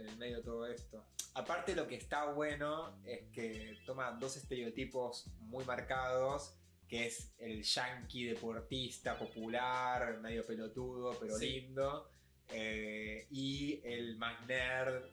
[0.07, 1.05] el medio de todo esto.
[1.35, 6.55] Aparte lo que está bueno es que toma dos estereotipos muy marcados,
[6.87, 11.61] que es el yankee deportista popular, medio pelotudo, pero Sí.
[11.61, 12.09] lindo,
[12.49, 15.03] eh, y el más nerd,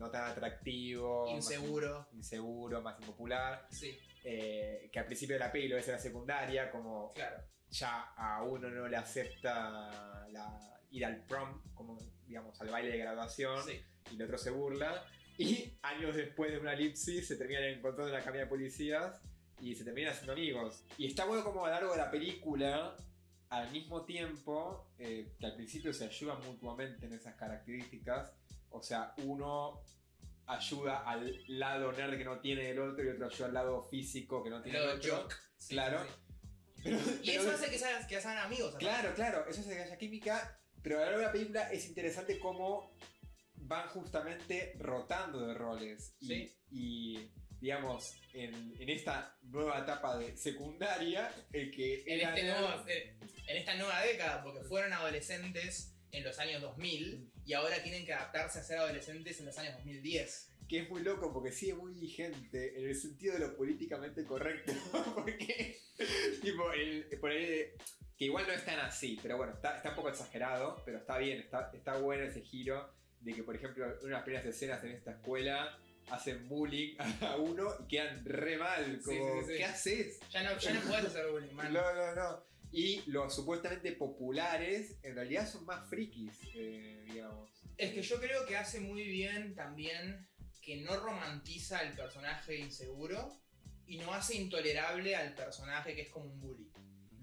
[0.00, 2.08] no tan atractivo, más Inseguro.
[2.12, 6.00] inseguro, más impopular Sí, eh, que al principio de la peli lo ves en la
[6.00, 7.36] secundaria, como claro.
[7.68, 12.98] ya a uno no le acepta la- ir al prom, como digamos al baile de
[12.98, 13.80] graduación, Sí.
[14.10, 15.04] y el otro se burla.
[15.38, 19.20] Y años después de una elipsis se terminan encontrando en la camilla de policías
[19.60, 20.84] y se terminan haciendo amigos.
[20.98, 22.96] Y está bueno como a lo largo de la película,
[23.50, 28.32] al mismo tiempo, eh, que al principio se ayudan mutuamente en esas características,
[28.70, 29.82] o sea, uno
[30.46, 34.42] ayuda al lado nerd que no tiene el otro y otro ayuda al lado físico
[34.42, 35.16] que no El tiene el lado otro.
[35.16, 35.34] jock.
[35.56, 36.02] Sí, Claro.
[36.04, 36.82] sí, sí.
[36.82, 38.74] Pero- Y pero- eso hace que sean, que sean amigos.
[38.76, 41.86] Claro, claro, eso hace que haya química, pero a lo largo de la película es
[41.86, 42.96] interesante cómo
[43.56, 46.16] van justamente rotando de roles.
[46.20, 46.56] Y, Sí.
[46.70, 47.30] y,
[47.60, 53.18] digamos, en, en esta nueva etapa de secundaria, el que en, era este nuevo- eh,
[53.46, 58.12] en esta nueva década, porque fueron adolescentes en los años 2000 y ahora tienen que
[58.12, 60.48] adaptarse a ser adolescentes en los años 2010.
[60.68, 64.72] que es muy loco porque sigue muy vigente en el sentido de lo políticamente correcto.
[65.14, 65.80] porque,
[66.40, 67.72] tipo, el, por ahí,
[68.16, 71.18] que igual no es tan así, pero bueno, está, está un poco exagerado, pero está
[71.18, 74.92] bien, está, está bueno ese giro de que, por ejemplo, en unas primeras escenas en
[74.92, 75.78] esta escuela
[76.10, 79.00] hacen bullying a uno y quedan re mal.
[79.02, 79.58] Sí, Como, sí, sí, sí.
[79.58, 80.20] ¿qué haces?
[80.30, 81.72] Ya no, ya no puedes hacer bullying, man.
[81.72, 82.44] No, no, no.
[82.72, 87.50] Y los supuestamente populares en realidad son más frikis, eh, digamos.
[87.76, 90.28] Es que yo creo que hace muy bien también
[90.62, 93.40] que no romantiza al personaje inseguro
[93.86, 96.70] y no hace intolerable al personaje que es como un bully.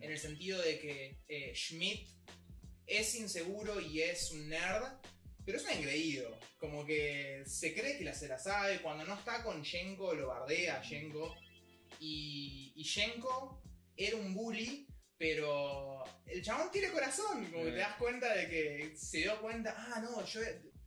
[0.02, 2.10] En el sentido de que eh, Schmidt
[2.86, 4.84] es inseguro y es un nerd,
[5.46, 6.38] pero es un engreído.
[6.58, 8.82] Como que se cree que la se la sabe.
[8.82, 11.36] Cuando no está con Shenko, lo bardea a Shenko.
[12.00, 13.62] Y, y Shenko
[13.96, 14.87] era un bully,
[15.18, 17.46] pero el chabón tiene corazón.
[17.52, 20.42] Como que te das cuenta de que se dio cuenta, ah, no, yo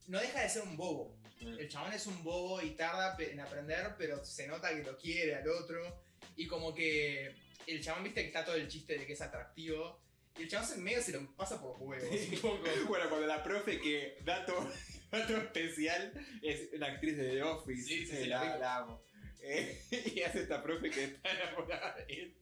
[0.08, 1.16] no deja de ser un bobo.
[1.40, 5.36] El chabón es un bobo y tarda en aprender, pero se nota que lo quiere
[5.36, 6.02] al otro.
[6.36, 7.34] Y como que
[7.66, 10.00] el chabón, viste que está todo el chiste de que es atractivo.
[10.38, 12.08] Y el chabón se medio se lo pasa por huevos.
[12.32, 12.64] un poco.
[12.88, 14.70] Bueno, cuando la profe que, dato,
[15.10, 16.12] dato especial,
[16.42, 17.82] es una actriz de The Office.
[17.82, 19.02] Sí, sí, eh, sí, la, la la amo.
[19.42, 19.82] Eh,
[20.14, 22.36] y hace esta profe que está enamorada de él.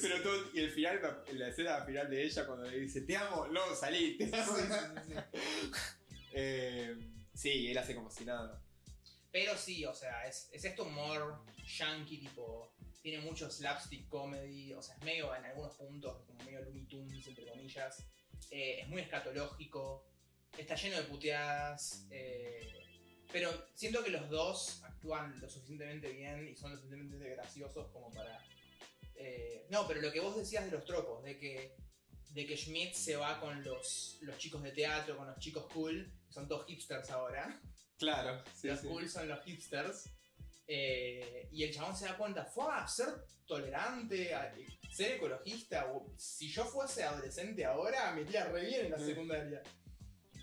[0.00, 3.46] Pero todo, y el final, la escena final de ella cuando le dice, te amo,
[3.48, 4.56] no, salí, te amo.
[4.56, 5.14] Sí, sí, sí.
[6.40, 6.94] Eh,
[7.34, 8.62] sí, él hace como si nada.
[9.32, 11.42] Pero sí, o sea, es, es este humor
[11.78, 12.74] yankee, tipo.
[13.02, 17.26] Tiene mucho slapstick comedy, o sea, es medio en algunos puntos, como medio Looney Tunes,
[17.26, 18.06] entre comillas.
[18.50, 20.06] Eh, es muy escatológico,
[20.56, 22.06] está lleno de puteadas.
[22.10, 22.87] eh,
[23.32, 28.10] pero siento que los dos actúan lo suficientemente bien y son lo suficientemente graciosos como
[28.12, 28.38] para.
[29.14, 31.76] eh, no, pero lo que vos decías de los tropos, de que,
[32.30, 36.10] de que Schmidt se va con los, los chicos de teatro, con los chicos cool,
[36.26, 37.60] que son todos hipsters ahora.
[37.98, 38.86] Claro, sí, los sí.
[38.86, 40.08] cool son los hipsters.
[40.66, 43.08] eh, y el chabón se da cuenta, fue a ser
[43.46, 44.54] tolerante, a
[44.90, 45.90] ser ecologista.
[46.16, 49.62] Si yo fuese adolescente ahora, me iría re bien en la secundaria.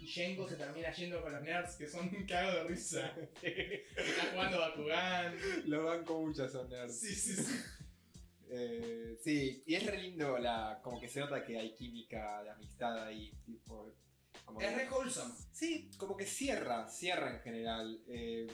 [0.05, 3.07] Y Shenko se termina yendo con los nerds, que son un cago de risa.
[3.41, 5.35] Está jugando Bakugan.
[5.65, 6.99] Lo banco mucho son nerds.
[6.99, 7.55] Sí, sí, sí.
[8.51, 12.51] Eh, sí, y es re lindo la, como que se nota que hay química de
[12.51, 13.95] amistad ahí, tipo,
[14.45, 15.33] como Es que- re wholesome.
[15.51, 17.99] Sí, como que cierra, cierra en general.
[18.07, 18.45] Eh,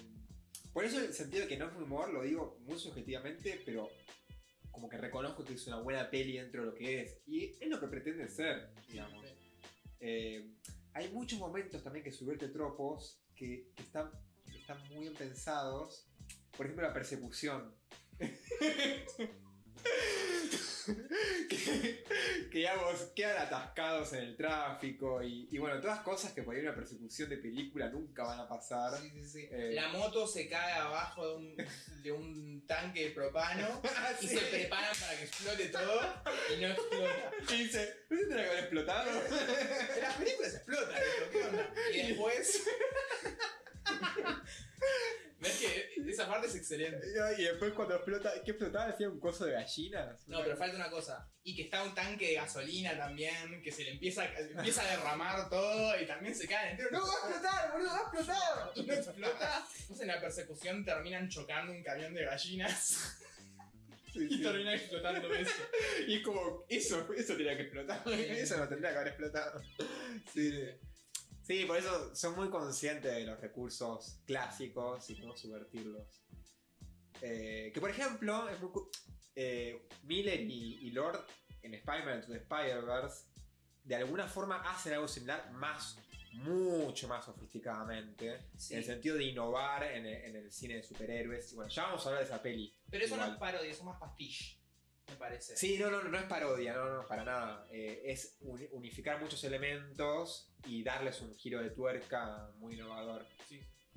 [0.72, 3.90] por eso el sentido de que no es muy humor, lo digo muy subjetivamente, pero
[4.72, 7.18] como que reconozco que es una buena peli dentro de lo que es.
[7.28, 9.26] Y es lo que pretende ser, digamos.
[10.00, 10.48] Eh,
[10.94, 14.12] hay muchos momentos también que subvierte tropos que, están,
[14.90, 16.08] muy pensados.
[16.56, 17.74] Por ejemplo, la persecución.
[21.50, 22.04] que,
[22.52, 26.62] que, digamos, quedan atascados en el tráfico y, y bueno, todas cosas que por ahí
[26.62, 29.00] una persecución de película nunca van a pasar.
[29.00, 29.48] Sí, sí, sí.
[29.52, 29.72] Eh.
[29.74, 31.56] La moto se cae abajo de un,
[32.04, 33.82] de un tanque de propano
[34.22, 34.38] y Sí.
[34.38, 36.02] se preparan para que explote todo
[36.56, 37.32] y no explota.
[37.54, 39.12] Y dice, ¿no se tendrá que haber explotado?
[39.12, 41.74] En las películas explota esto, ¿qué onda?
[41.94, 42.64] Y después.
[45.42, 47.08] ¿Ves que esa parte es excelente?
[47.38, 48.86] y después cuando explota, ¿qué explotaba?
[48.92, 50.28] ¿Hacía un coso de gallinas?
[50.28, 51.28] No, pero falta una cosa.
[51.44, 55.50] Y que está un tanque de gasolina también, que se le empieza, empieza a derramar
[55.50, 56.90] todo y también se caen entero.
[56.92, 58.72] ¡No, va a explotar, boludo, va a explotar!
[58.76, 59.66] Y no explota.
[59.80, 63.18] Entonces en la persecución terminan chocando un camión de gallinas
[64.14, 64.44] Sí, y sí.
[64.44, 65.64] terminan explotando eso.
[66.06, 68.04] Y es como, eso, eso tenía que explotar.
[68.08, 69.60] Eso no tendría que haber explotado.
[70.34, 70.66] Sí, sí.
[71.44, 76.22] Sí, por eso son muy conscientes de los recursos clásicos y cómo subvertirlos.
[77.22, 78.72] Eh, que por ejemplo, es muy
[79.36, 81.26] eh, Miller y, y Lord
[81.64, 83.26] en Spider-Man Into the Spider-Verse
[83.84, 85.98] de alguna forma hacen algo similar, más,
[86.34, 88.74] mucho más sofisticadamente, Sí.
[88.74, 91.52] en el sentido de innovar en el, en el cine de superhéroes.
[91.52, 92.74] Y bueno, ya vamos a hablar de esa peli.
[92.90, 94.58] Pero eso no es parodia, eso es más pastiche,
[95.12, 95.56] me parece.
[95.56, 97.68] Sí, no, no, no es parodia, no, no, para nada.
[97.72, 103.26] Eh, es uni- unificar muchos elementos y darles un giro de tuerca muy innovador.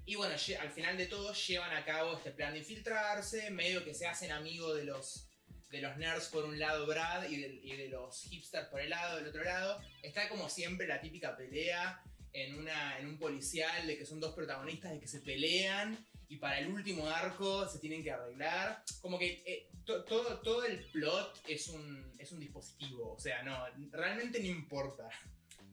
[0.07, 3.94] Y bueno, al final de todo llevan a cabo este plan de infiltrarse, medio que
[3.94, 5.29] se hacen amigos de los,
[5.70, 8.90] de los nerds por un lado Brad y de, y de los hipsters por el
[8.90, 9.81] lado, del otro lado.
[10.03, 12.03] Está como siempre la típica pelea
[12.35, 15.96] en, una, en un policial de que son dos protagonistas de que se pelean
[16.29, 18.83] y para el último arco se tienen que arreglar.
[19.01, 23.43] Como que eh, to- todo, todo el plot es un, es un dispositivo, o sea,
[23.43, 25.09] no, realmente no importa.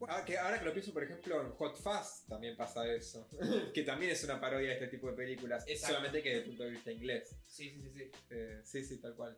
[0.07, 3.27] Ah, que ahora que lo pienso, por ejemplo, en Hot Fuzz también pasa eso.
[3.73, 5.95] que también es una parodia de este tipo de películas, Exacto.
[5.95, 7.35] solamente que desde el punto de vista inglés.
[7.47, 8.11] Sí, sí, sí, sí.
[8.31, 9.37] Eh, sí, sí, tal cual.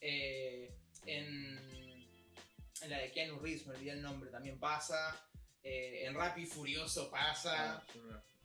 [0.00, 0.72] Eh,
[1.06, 2.06] en,
[2.82, 5.20] en la de Keanu Reeves, me olvidé el nombre, también pasa.
[5.64, 7.76] Eh, en y Furioso pasa.
[7.78, 7.86] Ah,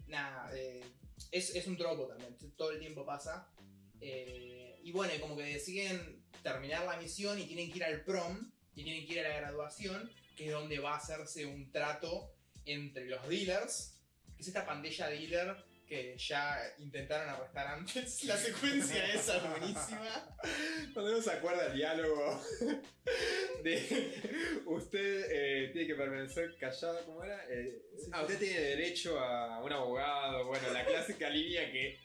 [0.09, 0.83] nada, eh,
[1.31, 3.51] es, es un tropo también, todo el tiempo pasa.
[4.01, 8.51] Eh, y bueno, como que deciden terminar la misión y tienen que ir al prom,
[8.75, 12.33] y tienen que ir a la graduación, que es donde va a hacerse un trato
[12.65, 13.99] entre los dealers,
[14.35, 18.23] que es esta pandilla dealer que ya intentaron arrestar antes.
[18.25, 20.37] La secuencia esa es buenísima.
[20.93, 22.41] Cuando uno se acuerda el diálogo
[23.63, 27.43] de usted eh, tiene que permanecer callado, ¿cómo era?
[27.49, 31.99] Eh, ah, usted tiene derecho a un abogado, bueno, la clásica línea que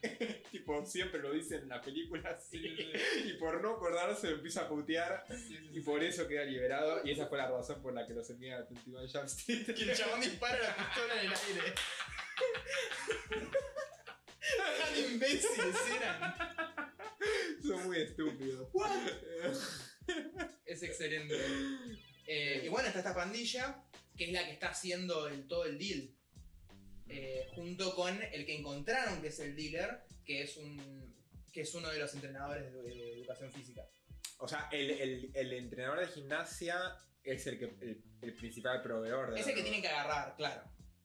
[0.50, 5.26] tipo siempre lo dicen en la película y por no acordarse lo empieza a putear
[5.72, 8.62] y por eso queda liberado y esa fue la razón por la que los envían
[8.62, 9.66] a 21 Jump Street.
[9.74, 11.74] Que el chabón dispara la pistola en el aire.
[14.78, 16.34] Tan imbéciles eran.
[17.62, 18.68] Son muy estúpidos.
[20.66, 21.34] Es excelente.
[22.26, 23.82] Eh, y bueno, está esta pandilla,
[24.16, 26.10] que es la que está haciendo el, todo el deal.
[27.08, 31.14] Eh, junto con el que encontraron que es el dealer, que es un
[31.52, 33.82] que es uno de los entrenadores de, de educación física.
[34.38, 36.76] O sea, el, el- el entrenador de gimnasia
[37.22, 40.64] es el, que, el, el principal proveedor de Es el que tienen que agarrar, claro.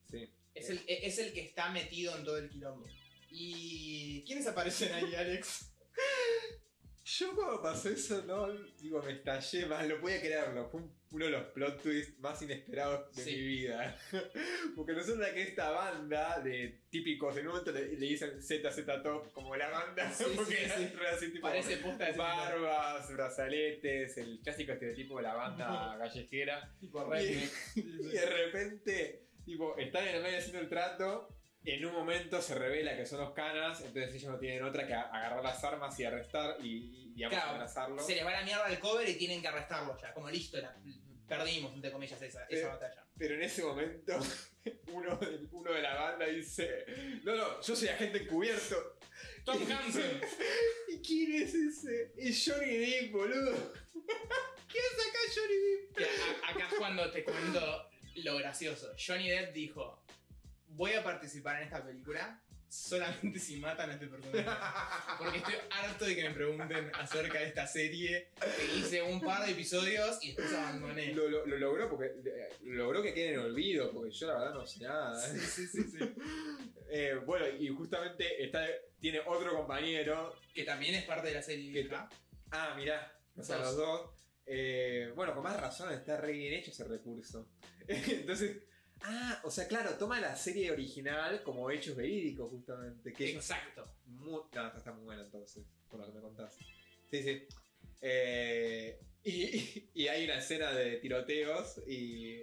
[0.10, 0.28] Sí.
[0.56, 2.88] Es el, es el que está metido en todo el quilombo.
[3.32, 5.72] ¿Y quiénes aparecen ahí, Alex?
[7.06, 10.70] Yo cuando pasó eso, no, digo, me estallé más, no podía creerlo.
[10.70, 13.32] Fue un- uno de los plot twists más inesperados de Sí.
[13.32, 13.98] mi vida.
[14.76, 19.32] Porque resulta que esta banda de típicos, en un momento le, le dicen ZZ Top
[19.34, 24.18] como la banda, Sí, porque sí, era así tipo Parece posta de ese barbas, brazaletes,
[24.18, 26.76] el clásico estereotipo de la banda callejera.
[26.80, 27.52] tipo redneck.
[27.76, 27.82] Y
[28.12, 31.30] de repente, tipo, están en el medio haciendo el trato.
[31.66, 34.94] En un momento se revela que son los canas, entonces ellos no tienen otra que
[34.94, 38.02] agarrar las armas y arrestar y, y, digamos, Claro, amenazarlo.
[38.02, 40.14] Se les va la mierda al cover y tienen que arrestarlo ya.
[40.14, 40.74] Como listo, la-
[41.28, 43.06] perdimos, entre comillas, esa, esa Eh, batalla.
[43.18, 44.18] Pero en ese momento,
[44.94, 46.86] uno de, uno de la banda dice:
[47.24, 48.98] No, no, yo soy agente encubierto.
[49.44, 50.22] Tom Hansen.
[50.88, 52.14] ¿Y quién es ese?
[52.18, 53.52] Es Johnny Depp, boludo.
[54.72, 56.00] ¿Qué hace acá Johnny Depp?
[56.46, 58.92] A- acá es cuando te cuento lo gracioso.
[58.98, 60.04] Johnny Depp dijo:
[60.70, 64.48] Voy a participar en esta película solamente si matan a este personaje.
[65.18, 69.44] Porque estoy harto de que me pregunten acerca de esta serie que hice un par
[69.46, 71.14] de episodios y después abandoné.
[71.14, 74.54] Lo, lo- lo logró porque eh, logró que quede en olvido, porque yo la verdad
[74.54, 75.20] no sé nada.
[75.20, 75.98] Sí, sí, sí, sí.
[76.92, 78.64] Eh, bueno, y justamente está,
[79.00, 80.36] tiene otro compañero.
[80.54, 81.90] Que también es parte de la serie Que.
[82.52, 84.12] Ah, mirá, o sea, los dos.
[84.52, 87.48] Eh, bueno, con más razón está re bien hecho ese recurso.
[87.88, 88.64] Entonces,
[89.04, 93.14] ah, o sea, claro, toma la serie original como hechos verídicos, justamente.
[93.14, 93.84] Que es Exacto.
[94.08, 96.58] muy, no, está muy buena entonces, por lo que me contás.
[97.12, 97.44] Sí, sí.
[98.02, 102.42] Eh, y, y hay una escena de tiroteos y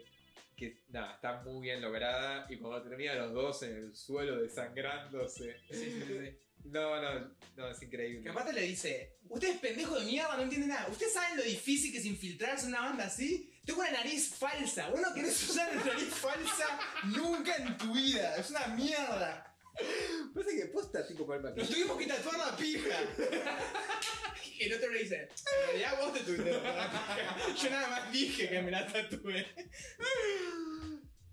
[0.57, 5.57] que nada, está muy bien lograda y cuando terminan los dos en el suelo desangrándose.
[5.69, 6.39] Sí, sí, sí.
[6.71, 8.23] No, no, no, es increíble.
[8.23, 10.89] Que aparte le dice, ustedes pendejos de mierda no entienden nada.
[10.89, 13.53] ¿Ustedes saben lo difícil que es infiltrarse en una banda así?
[13.65, 14.89] Tengo una nariz falsa.
[14.91, 18.37] Vos no querés usar una nariz falsa nunca en tu vida.
[18.37, 19.53] Es una mierda.
[20.35, 21.75] Parece que posta tipo con el Nos maquillaje.
[21.75, 22.99] tuvimos que tatuar la pija.
[24.59, 26.91] Y el otro le dice, en realidad vos te tuviste que tatuar la
[27.37, 27.55] pija.
[27.63, 29.47] Yo nada más dije que me la tatué.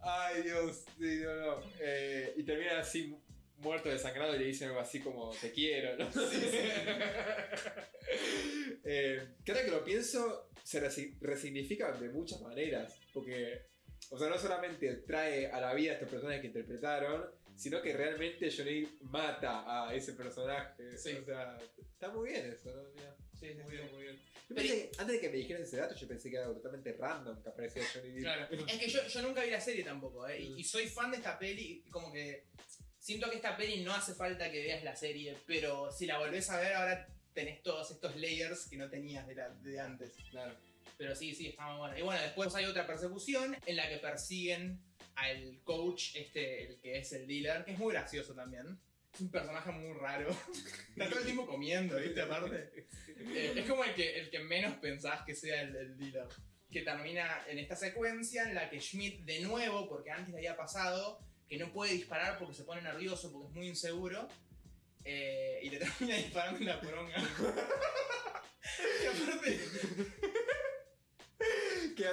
[0.02, 1.64] Ay, Dios, sí, no, no.
[1.80, 3.16] Eh, y termina así
[3.58, 6.10] muerto, desangrado y le dicen algo así como te quiero, ¿no?
[8.84, 12.98] eh, que ahora que lo pienso, se resi- resignifica de muchas maneras.
[13.14, 13.68] Porque,
[14.10, 17.94] o sea, no solamente trae a la vida a estos personajes que interpretaron, sino que
[17.96, 20.98] realmente Johnny mata a ese personaje.
[20.98, 21.14] Sí.
[21.14, 22.84] O sea, está muy bien eso, ¿no?
[22.96, 23.72] Mira, Sí, sí, muy sí.
[23.78, 24.16] bien, muy bien.
[24.50, 26.58] Yo Pero- pensé- antes de que me dijeras ese dato, yo pensé que era algo
[26.58, 28.22] totalmente random que aparecía Johnny Depp.
[28.22, 28.48] Claro.
[28.68, 30.42] Es que yo, yo nunca vi la serie tampoco, ¿eh?
[30.42, 32.48] y, y soy fan de esta peli, como que
[33.04, 36.50] siento que esta peli no hace falta que veas la serie, pero si la volvés
[36.50, 40.14] a ver ahora tenés todos estos layers que no tenías de, la, de antes.
[40.32, 40.56] Claro.
[40.98, 41.98] Pero sí, sí, está muy bueno.
[41.98, 44.80] Y bueno, después hay otra persecución en la que persiguen
[45.16, 48.80] al coach, este, el que es el dealer, que es muy gracioso también.
[49.14, 50.30] Es un personaje muy raro.
[50.96, 52.22] Está todo el tiempo comiendo, ¿viste?
[52.22, 52.88] Aparte.
[53.16, 56.28] Eh, es como el que, el que menos pensás que sea el, el dealer.
[56.70, 60.58] Que termina en esta secuencia en la que Schmidt, de nuevo, porque antes le había
[60.58, 61.20] pasado,
[61.54, 64.28] que no puede disparar porque se pone nervioso, porque es muy inseguro,
[65.06, 67.16] eh, y le termina disparando en la poronga.
[69.04, 69.60] y aparte,
[71.96, 72.08] Que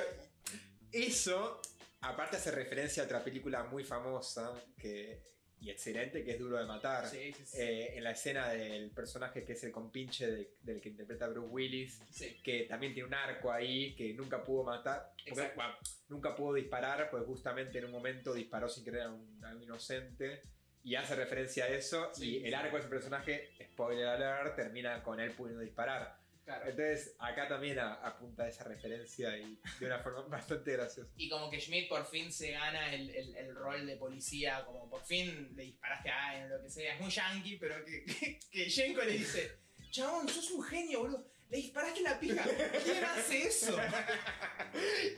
[0.93, 1.63] eso,
[2.03, 5.23] aparte hace referencia a otra película muy famosa que,
[5.61, 7.07] y excelente, que es Duro de Matar.
[7.07, 7.59] Sí, sí, sí.
[7.61, 11.49] Eh, en la escena del personaje que es el compinche de- del que interpreta Bruce
[11.51, 12.01] Willis,
[12.43, 15.75] que también tiene un arco ahí que nunca pudo matar, porque, bueno,
[16.09, 19.63] nunca pudo disparar, pues justamente en un momento disparó sin querer a un, a un
[19.63, 20.41] inocente
[20.83, 22.11] y hace referencia a eso.
[22.21, 26.20] Y el arco de ese personaje, spoiler alert, termina con él pudiendo disparar.
[26.51, 26.69] Claro.
[26.71, 31.09] Entonces, acá también a- apunta esa referencia y de una forma bastante graciosa.
[31.17, 34.91] Y como que Schmidt por fin se gana el, el- el rol de policía, como
[34.91, 36.95] por fin le disparaste a alguien o lo que sea.
[36.95, 39.59] Es muy yankee, pero que, que, que Jenko le dice,
[39.91, 41.25] chabón, sos un genio, boludo.
[41.51, 42.45] Le disparaste la pija.
[42.85, 43.77] ¿Quién hace eso?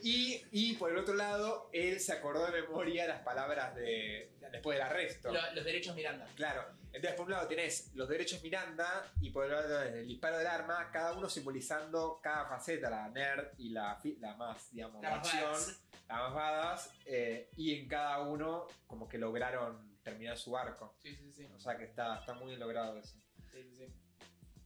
[0.02, 4.76] Y, y por el otro lado, él se acordó de memoria las palabras de después
[4.78, 5.30] del arresto.
[5.32, 6.26] Lo- los derechos Miranda.
[6.34, 10.06] Claro, entonces por un lado tenés los derechos Miranda y por el otro lado el
[10.08, 15.02] disparo del arma, cada uno simbolizando cada faceta, la nerd y la, la más, digamos,
[15.02, 15.80] La más acción, badass.
[16.08, 20.94] la más badass, eh, y en cada uno como que lograron terminar su arco.
[20.98, 21.46] Sí, sí, sí.
[21.54, 23.16] O sea que está, está muy bien logrado eso.
[23.50, 23.86] Sí, sí, sí.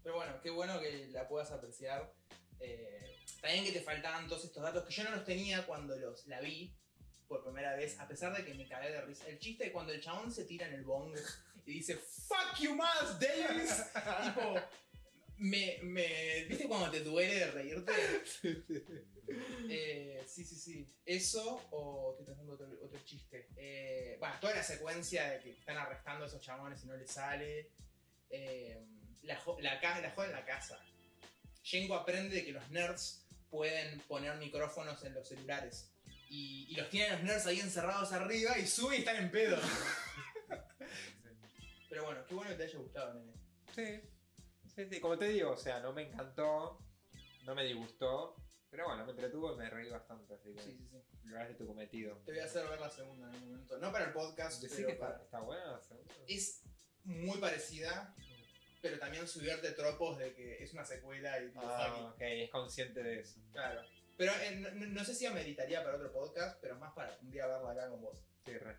[0.07, 2.15] Pero bueno, qué bueno que la puedas apreciar.
[2.61, 6.29] Eh, también que te faltaban todos estos datos que yo no los tenía cuando los
[6.29, 6.73] la vi
[7.27, 9.27] por primera vez, a pesar de que me cagué de risa.
[9.27, 11.19] El chiste de cuando el chabón se tira en el bong
[11.67, 13.85] y dice Fuck you, Miles Davis.
[14.23, 14.55] tipo,
[15.39, 16.45] me, me.
[16.45, 17.93] ¿Viste cuando te duele de reírte?
[19.69, 20.89] Eh, sí, sí, sí.
[21.05, 23.49] Eso o estoy pensando otro, otro chiste.
[23.57, 27.11] Eh, bueno, toda la secuencia de que están arrestando a esos chabones y no les
[27.11, 27.73] sale.
[28.31, 28.87] Eh,
[29.27, 30.79] la, la, la en la casa.
[31.63, 35.91] Jenko aprende que los nerds pueden poner micrófonos en los celulares.
[36.29, 39.59] Y, y los tienen los nerds ahí encerrados arriba y suben y están en pedo.
[41.89, 43.33] Pero bueno, qué bueno que te haya gustado, nene.
[43.75, 44.01] Sí,
[44.75, 46.79] sí, sí, como te digo, o sea, no me encantó,
[47.45, 48.37] no me disgustó,
[48.71, 50.99] pero bueno, me entretuvo y me reí bastante, así que Sí, sí, sí.
[51.29, 52.17] lograste tu cometido.
[52.25, 53.79] Te voy a hacer ver la segunda en un momento.
[53.79, 56.15] No para el podcast, pero que está, para- está buena la segunda.
[56.27, 56.63] es
[57.05, 58.15] muy parecida,
[58.87, 63.03] pero también subirte tropos de que es una secuela y tipo, Ah, ok, es consciente
[63.03, 63.41] de eso.
[63.53, 63.83] Claro.
[64.17, 67.31] Pero eh, no, no- no sé si ameritaría para otro podcast, pero más para un
[67.31, 68.19] día verla acá con vos.
[68.45, 68.77] Sí, re.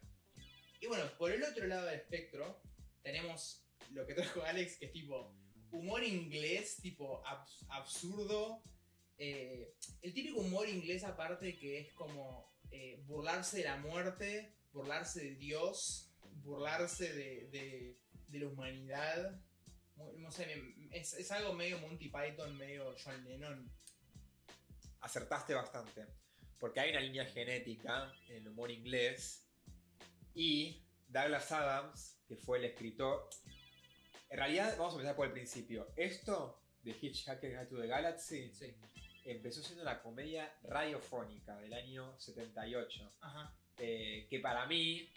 [0.80, 2.62] Y bueno, por el otro lado del espectro,
[3.04, 5.34] tenemos lo que trajo Alex, que es tipo
[5.72, 8.62] humor inglés, tipo abs- absurdo.
[9.20, 15.22] eh, el típico humor inglés aparte que es como eh, burlarse de la muerte, burlarse
[15.24, 16.12] de Dios,
[16.44, 17.98] burlarse de, de-
[18.28, 19.40] de la humanidad.
[19.98, 20.48] Muy- No sé,
[20.92, 23.70] es, es algo medio Monty Python, medio John Lennon.
[25.02, 26.06] Acertaste bastante,
[26.60, 29.46] porque hay una línea genética en el humor inglés
[30.34, 33.30] y Douglas Adams, que fue el escritor...
[34.30, 35.88] En realidad, vamos a empezar por el principio.
[35.96, 38.76] Esto de Hitchhiker's Guide to the Galaxy Sí.
[39.24, 43.14] empezó siendo una comedia radiofónica del año 78.
[43.22, 43.56] Ajá.
[43.80, 45.10] eh, que para mí,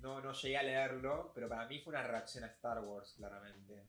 [0.00, 3.84] no, no llegué a leerlo, pero para mí fue una reacción a Star Wars, claramente.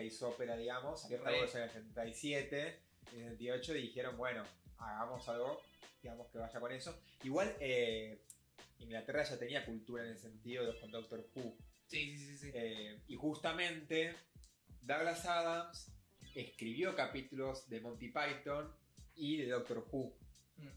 [0.00, 1.10] Space opera, digamos.
[1.10, 2.80] En el 77,
[3.12, 4.44] en el 78 y dijeron, bueno,
[4.78, 5.60] hagamos algo,
[6.02, 6.98] digamos que vaya con eso.
[7.22, 8.22] Igual, eh,
[8.78, 11.56] Inglaterra ya tenía cultura en el sentido de con Doctor Who.
[11.86, 12.38] Sí, sí, sí.
[12.38, 12.50] sí.
[12.54, 14.14] Eh, y justamente
[14.82, 15.92] Douglas Adams
[16.34, 18.72] escribió capítulos de Monty Python
[19.16, 20.14] y de Doctor Who.
[20.56, 20.68] Mm.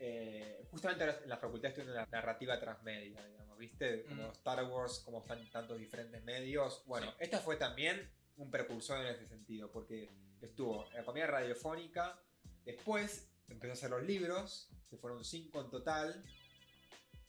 [0.00, 4.02] Eh, justamente en la facultad en la narrativa transmedia, digamos, ¿viste?
[4.06, 4.32] Como Mm.
[4.32, 6.82] Star Wars, como están tantos diferentes medios.
[6.86, 7.16] Bueno, Sí.
[7.20, 10.08] esta fue también un precursor en ese sentido, porque
[10.40, 12.18] estuvo en la comedia radiofónica,
[12.64, 16.24] después empezó a hacer los libros, que fueron cinco en total.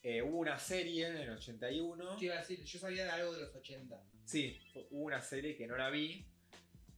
[0.03, 2.15] Eh, hubo una serie en el 81.
[2.17, 2.63] ¿Qué iba a decir?
[2.63, 4.03] Yo sabía de algo de los 80.
[4.25, 4.59] Sí,
[4.89, 6.25] hubo una serie que no la vi.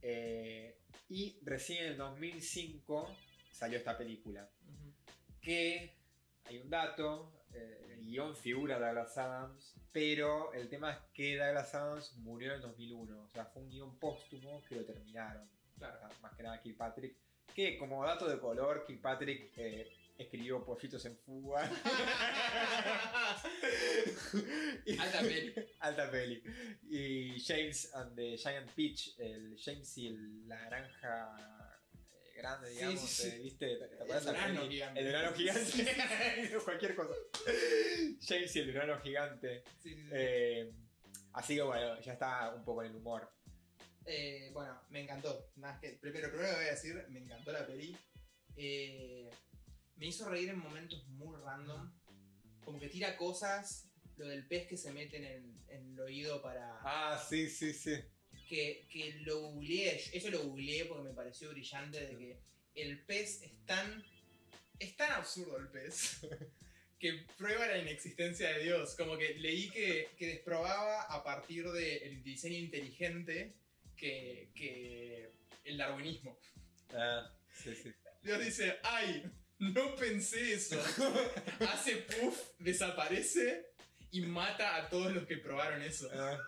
[0.06, 0.78] eh,
[1.08, 3.14] y recién en el 2005
[3.50, 4.50] salió esta película.
[5.40, 5.96] Que
[6.44, 11.74] hay un dato, eh, el guion figura Douglas Adams, pero el tema es que Douglas
[11.74, 13.22] Adams murió en el 2001.
[13.22, 15.48] O sea, fue un guion póstumo que lo terminaron.
[15.78, 15.98] Claro.
[15.98, 17.16] Sea, más que nada Kirkpatrick.
[17.54, 19.88] Que como dato de color, Kirkpatrick eh,
[20.18, 21.62] escribió Pollitos en Fuga.
[24.98, 25.54] Alta peli.
[25.80, 26.42] Alta peli.
[26.90, 31.53] Y James and the Giant Peach, el James y el- la naranja eh,
[32.34, 33.28] grande, digamos, sí, sí.
[33.28, 33.76] eh, ¿viste?
[33.76, 34.68] ¿Te, te El peli?
[34.68, 35.00] gigante.
[35.00, 36.58] El gigante.
[36.64, 37.14] Cualquier cosa.
[38.26, 39.64] James y el durazno gigante.
[39.84, 40.72] Eh,
[41.32, 43.30] así que bueno, ya está un poco en el humor.
[44.06, 45.50] Eh, bueno, me encantó.
[45.56, 47.96] Nada, que, primero, primero que voy a decir, me encantó la peli.
[48.56, 49.30] Eh,
[49.96, 51.92] me hizo reír en momentos muy random.
[52.64, 56.40] Como que tira cosas, lo del pez que se mete en el, en el oído
[56.42, 56.78] para...
[56.82, 57.94] Ah, sí, sí, sí.
[58.48, 62.38] Que, que lo googleé, eso lo googleé porque me pareció brillante de que
[62.74, 64.04] el pez es tan...
[64.78, 66.20] Es tan absurdo el pez.
[66.96, 68.94] Que prueba la inexistencia de Dios.
[68.96, 73.56] Como que leí que, que desprobaba a partir del diseño inteligente
[73.94, 75.30] que, que
[75.64, 76.38] el darwinismo.
[76.94, 77.92] Ah, sí, sí.
[78.22, 80.80] Dios dice, ay, no pensé eso.
[81.68, 83.66] Hace puff, desaparece
[84.10, 86.08] y mata a todos los que probaron eso.
[86.12, 86.38] Ah.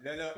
[0.00, 0.32] No, no,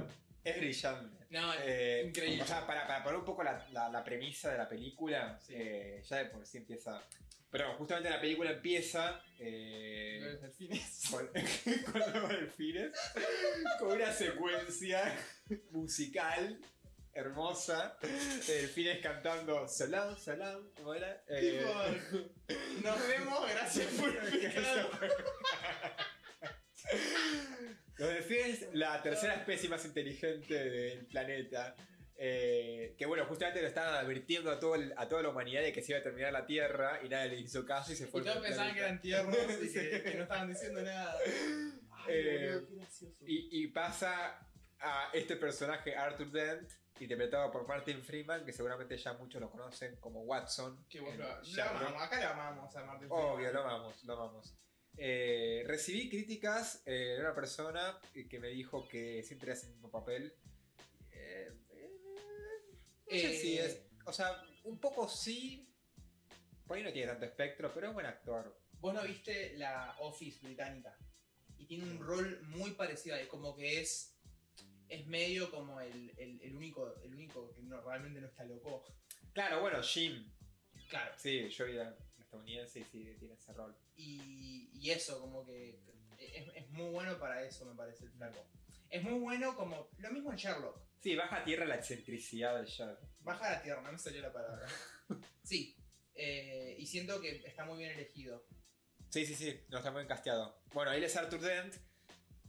[0.45, 1.27] es brillante.
[1.31, 2.43] No, Eh, increíble.
[2.43, 5.55] O sea, para, para poner un poco la, la- la premisa de la película, Sí.
[5.57, 7.01] eh, ya de por sí empieza.
[7.51, 11.03] Pero justamente la película empieza eh, Los delfines.
[11.11, 11.27] con,
[11.93, 12.93] con los delfines,
[13.81, 15.17] con una secuencia
[15.71, 16.61] musical
[17.13, 21.21] hermosa de delfines cantando Salam, Salam, ¿cómo era?
[21.25, 21.69] Tipo,
[22.85, 24.53] nos vemos, gracias por el.
[28.01, 31.77] Los delfines, la tercera especie más inteligente del planeta.
[32.23, 35.73] eh, que bueno, justamente lo estaban advirtiendo a, todo el- a toda la humanidad de
[35.73, 38.07] que se iba a terminar la Tierra y nadie le hizo caso y se Y
[38.09, 38.21] fue.
[38.23, 41.17] todos pensaban que eran tiernos y que, que no estaban diciendo nada.
[41.25, 43.25] Ay, Eh, boludo, qué gracioso.
[43.27, 44.39] Y, y pasa
[44.81, 46.71] a este personaje, Arthur Dent,
[47.01, 50.85] interpretado por Martin Freeman, que seguramente ya muchos lo conocen como Watson.
[50.91, 51.77] Que vos en lo, lo Sherlock.
[51.81, 53.55] amamos, acá lo amamos a Martin Obvio, Freeman.
[53.55, 54.55] lo amamos, lo amamos.
[55.03, 57.99] Eh, recibí críticas eh, de una persona
[58.29, 60.35] que me dijo que siempre hace el mismo papel.
[61.11, 61.91] Eh, eh,
[63.07, 63.81] no sé si es.
[64.05, 65.67] O sea, un poco sí.
[66.67, 68.61] Por ahí no tiene tanto espectro, pero es buen actor.
[68.79, 70.95] Vos no viste la Office británica.
[71.57, 74.19] Y tiene un rol muy parecido ahí, como que es.
[74.89, 78.85] Es medio como el, el- el único, el único que no, realmente no está loco.
[79.33, 80.31] Claro, bueno, Jim.
[80.91, 81.15] Claro.
[81.17, 81.97] Sí, yo la
[82.31, 83.77] estadounidense y sí tiene ese rol.
[83.97, 85.81] Y, y eso, como que
[86.19, 88.47] es, es muy bueno para eso, me parece el flaco.
[88.89, 89.89] Es muy bueno como.
[89.99, 90.81] Lo mismo en Sherlock.
[91.01, 93.01] Sí, baja a tierra la excentricidad del Sherlock.
[93.21, 94.67] Baja a la tierra, no me salió la palabra.
[95.43, 95.77] Sí.
[96.15, 98.45] eh, y siento que está muy bien elegido.
[99.09, 100.63] Sí, sí, sí, no está muy encasteado.
[100.73, 101.75] Bueno, él es Arthur Dent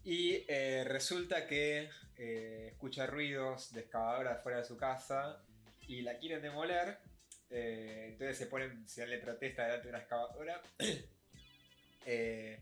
[0.04, 5.44] y eh, resulta que eh, escucha ruidos de excavadora fuera de su casa
[5.82, 7.00] y la quieren demoler.
[7.52, 10.62] Eh, entonces se ponen, se le protesta delante de una excavadora.
[12.04, 12.60] Eh,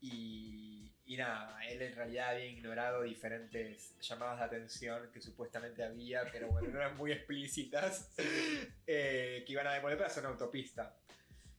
[0.00, 6.48] y, nada, él en realidad había ignorado diferentes llamadas de atención que supuestamente había, pero
[6.48, 8.10] bueno, no eran muy explícitas,
[8.86, 10.96] eh, que iban a demoler para hacer una autopista.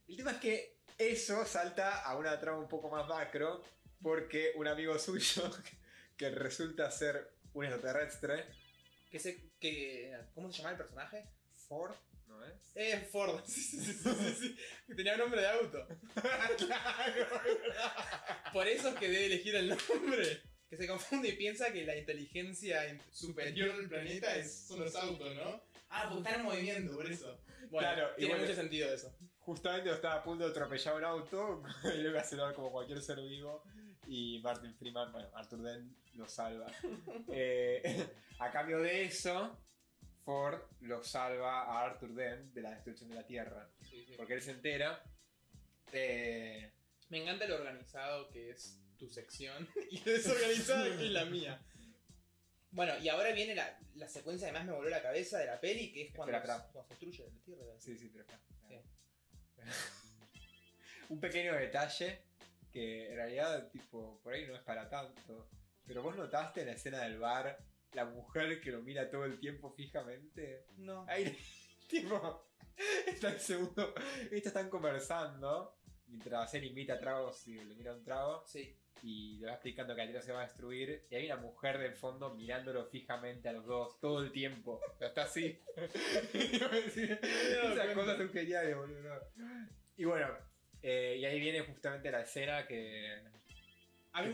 [0.07, 3.63] El tema es que eso salta a una trama un poco más macro,
[4.01, 5.43] porque un amigo suyo,
[6.17, 8.45] que resulta ser un extraterrestre,
[9.11, 11.27] Que se, que, ¿Cómo se llama el personaje?
[11.67, 11.93] Ford,
[12.75, 13.41] Eh, Ford.
[13.45, 14.55] Sí, sí, sí,
[14.87, 15.87] sí, tenía nombre de auto.
[18.53, 20.41] Por eso es que debe elegir el nombre.
[20.69, 24.95] Que se confunde y piensa que la inteligencia in- superior del planeta es, son los
[24.95, 25.61] autos, ¿no?
[25.89, 27.39] Ah, porque están en movimiento, por eso.
[27.69, 29.15] Bueno, Claro, tiene bueno- mucho sentido eso.
[29.39, 31.63] Justamente estaba a punto de atropellar un auto
[31.95, 33.63] y lo iba a acelerar como cualquier ser vivo.
[34.07, 36.65] Y Martin Freeman, bueno, Arthur Dent lo salva.
[37.31, 38.07] Eh,
[38.39, 39.57] a cambio de eso,
[40.23, 43.69] Ford lo salva a Arthur Dent de la destrucción de la Tierra.
[44.17, 45.03] Porque él se entera.
[45.91, 46.71] eh,
[47.09, 51.61] Me encanta lo organizado que es tu sección y lo desorganizado que es la mía.
[52.71, 55.59] Bueno, y ahora viene la, la secuencia que más me voló la cabeza de la
[55.61, 56.71] peli, que es cuando, Espera, espera.
[56.73, 57.73] cuando se destruye la Tierra.
[57.79, 58.41] Sí, sí, pero espera.
[58.67, 58.79] Sí.
[61.09, 62.21] Un pequeño detalle
[62.71, 65.47] que en realidad, tipo, por ahí no es para tanto.
[65.85, 67.59] Pero vos notaste en la escena del bar
[67.93, 70.65] la mujer que lo mira todo el tiempo fijamente.
[70.77, 71.05] No.
[71.07, 71.37] Ahí,
[71.87, 72.47] tipo,
[73.07, 73.93] está el segundo.
[74.23, 75.77] Estos están conversando
[76.07, 78.43] mientras él invita tragos y le mira un trago.
[78.47, 78.77] Sí.
[79.01, 81.05] Y le va explicando que la tierra se va a destruir.
[81.09, 84.79] Y hay una mujer del fondo mirándolo fijamente a los dos todo el tiempo.
[84.99, 85.59] Está así.
[86.33, 89.27] Esas cosas son geniales, boludo.
[89.97, 90.27] Y bueno,
[90.81, 93.21] eh, y ahí viene justamente la escena que.
[94.13, 94.31] A mí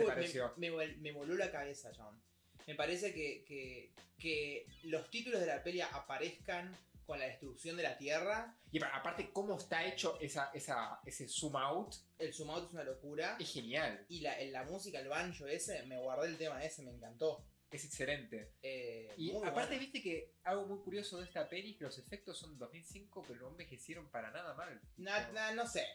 [0.57, 2.22] me, me, me voló la cabeza, John.
[2.68, 7.84] Me parece que, que, que los títulos de la peli aparezcan con la destrucción de
[7.84, 8.55] la Tierra.
[8.72, 12.74] Y pa- aparte, cómo está hecho esa, esa, ese zoom out El zoom out es
[12.74, 13.36] una locura.
[13.39, 14.05] es genial.
[14.10, 17.43] Y la, la música, el banjo ese, me guardé el tema ese, me encantó.
[17.72, 18.53] Es excelente.
[18.64, 19.80] Eh, Y aparte, bueno.
[19.80, 23.47] viste que algo muy curioso de esta peli que los efectos son 2005, pero no
[23.49, 24.80] envejecieron para nada mal.
[24.97, 25.86] Na- na- no sé.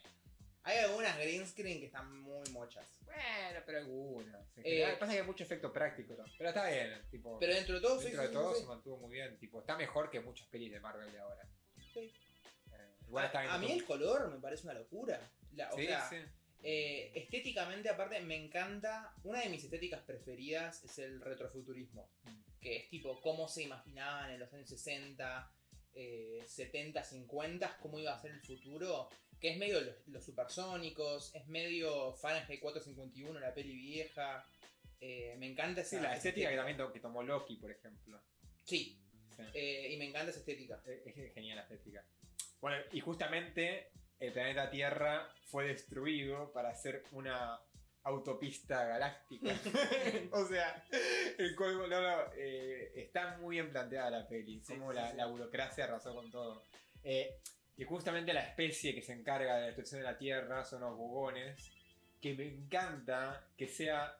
[0.67, 2.87] Hay algunas green screen que están muy mochas.
[3.05, 4.41] Bueno, pero algunas.
[4.59, 6.25] En Eh, pasa que hay mucho efecto práctico, ¿no?
[6.39, 7.39] Pero está bien, tipo.
[7.39, 8.61] Pero dentro de todo, sí, dentro sí, de sí, todo sí.
[8.63, 9.39] se mantuvo muy bien.
[9.39, 11.47] Tipo, está mejor que muchas pelis de Marvel de ahora.
[11.93, 12.01] Sí.
[12.73, 15.21] Eh, igual está a, a mí el color me parece una locura.
[15.55, 16.17] La- o Sí, sea, sí.
[16.63, 19.13] eh, estéticamente, aparte, me encanta.
[19.23, 22.09] Una de mis estéticas preferidas es el retrofuturismo.
[22.25, 22.41] Mm.
[22.63, 25.53] Que es tipo cómo se imaginaban en los años 60,
[25.95, 29.11] eh, 70, 50, cómo iba a ser el futuro.
[29.41, 34.47] Que es medio los, los supersónicos, es medio Fahrenheit 451, la peli vieja.
[35.01, 38.23] Eh, me encanta esa Sí, la estética que también to- que tomó Loki, por ejemplo.
[38.65, 38.99] Sí,
[39.37, 39.43] Sí.
[39.53, 40.81] eh, y me encanta esa estética.
[40.87, 42.07] Es es genial la estética.
[42.61, 47.59] Bueno, y justamente el planeta Tierra fue destruido para hacer una
[48.05, 49.53] autopista galáctica.
[50.33, 50.85] o sea,
[51.39, 55.11] el colmo, no, no, eh, está muy bien planteada la peli, Sí, como sí, la,
[55.11, 55.17] sí.
[55.17, 56.63] la burocracia arrasó con todo.
[57.03, 57.41] Eh,
[57.77, 60.97] y justamente la especie que se encarga de la destrucción de la Tierra son los
[60.97, 61.71] bugones,
[62.21, 64.17] que me encanta que sea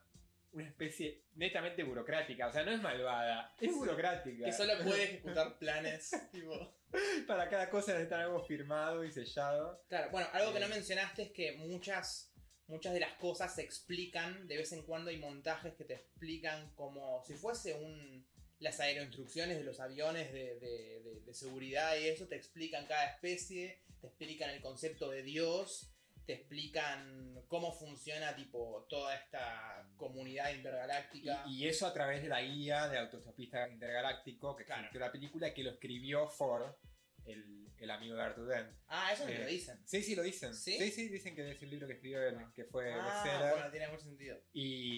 [0.51, 4.45] una especie netamente burocrática, o sea, no es malvada, es burocrática.
[4.45, 6.11] Que solo puede ejecutar planes.
[6.31, 6.73] tipo.
[7.27, 9.83] Para cada cosa necesitan algo firmado y sellado.
[9.89, 10.69] Claro, bueno, algo que no Eh.
[10.69, 12.31] mencionaste es que muchas,
[12.67, 16.69] muchas de las cosas se explican, de vez en cuando hay montajes que te explican
[16.75, 18.25] como si fuese un
[18.59, 23.05] las aeroinstrucciones de los aviones de, de- de- de seguridad y eso, te explican cada
[23.11, 25.91] especie, te explican el concepto de Dios,
[26.25, 31.43] te explican cómo funciona tipo toda esta comunidad intergaláctica.
[31.47, 34.83] Y, y eso a través de la guía de Autostopista Intergaláctico que Claro.
[34.85, 36.73] escribió la película que lo escribió Ford,
[37.25, 38.69] el, el amigo de Arthur Dent.
[38.87, 39.79] ah, eso Eh, lo dicen.
[39.85, 40.53] Sí, sí, lo dicen.
[40.55, 40.77] ¿Sí?
[40.79, 43.87] Sí, sí, dicen que es un libro que escribió él, que fue Ah, bueno, tiene
[43.89, 44.39] mucho sentido.
[44.53, 44.94] Y,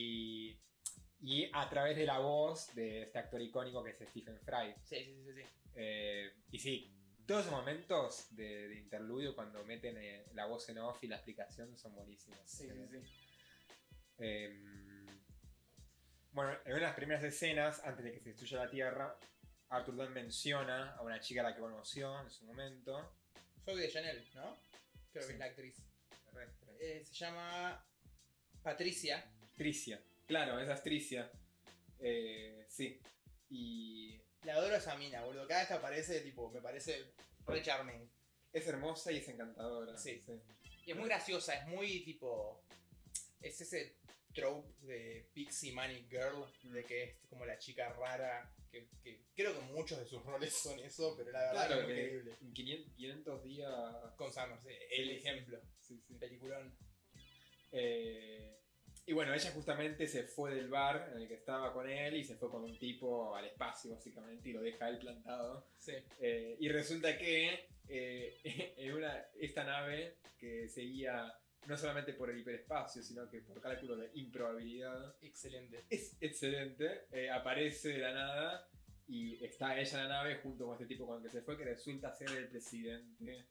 [1.28, 4.74] y a través de la voz de este actor icónico que es Stephen Fry.
[4.84, 5.42] Sí, sí, sí, sí.
[5.76, 6.94] Eh, y sí,
[7.26, 11.18] todos esos momentos de, de interludio cuando meten eh, la voz en off y la
[11.18, 12.40] explicación son buenísimos.
[12.46, 13.26] Sí, Eh, sí, sí.
[14.20, 14.64] eh,
[16.32, 19.20] bueno, en una de las primeras escenas, antes de que se destruya la Tierra,
[19.70, 23.16] Arthur Dent menciona a una chica a la que conoció en su momento.
[23.66, 24.56] Soy de Chanel, ¿no?
[25.12, 25.28] Creo Sí.
[25.28, 25.76] que es la actriz.
[26.32, 26.70] Terrestre.
[26.80, 27.86] Eh, se llama
[28.64, 29.30] Patricia.
[29.58, 30.02] Tricia.
[30.28, 31.32] Claro, es Tricia.
[32.00, 33.00] Eh, sí.
[33.50, 35.48] Y La adoro a esa mina, boludo.
[35.48, 37.14] Cada vez que aparece, tipo, me parece
[37.46, 38.10] re charming.
[38.54, 39.98] es hermosa y es encantadora.
[39.98, 40.24] Sí.
[40.86, 42.64] Y es muy graciosa, es muy tipo.
[43.42, 43.98] Es ese
[44.34, 48.54] trope de Pixie Money Girl, de que es como la chica rara.
[48.72, 51.90] Que, que creo que muchos de sus roles son eso, pero la verdad Claro, es
[51.90, 52.36] increíble.
[52.42, 53.72] en 500, 500 días.
[54.18, 55.16] Con Summers, sí, el Sí, sí.
[55.28, 55.62] ejemplo.
[55.80, 56.14] Sí, sí.
[56.16, 56.78] Peliculón.
[57.72, 58.57] Eh,
[59.08, 62.24] y bueno, ella justamente se fue del bar en el que estaba con él y
[62.26, 65.66] se fue con un tipo al espacio, básicamente, y lo deja él plantado.
[65.78, 65.94] Sí.
[66.20, 68.38] Eh, y resulta que eh,
[68.78, 71.34] en una, esta nave que seguía
[71.68, 75.86] no solamente por el hiperespacio, sino que por cálculo de improbabilidad, Excelente.
[75.90, 78.70] es excelente, eh, aparece de la nada
[79.08, 81.58] y está ella en la nave junto con este tipo con el que se fue,
[81.58, 83.46] que resulta ser el presidente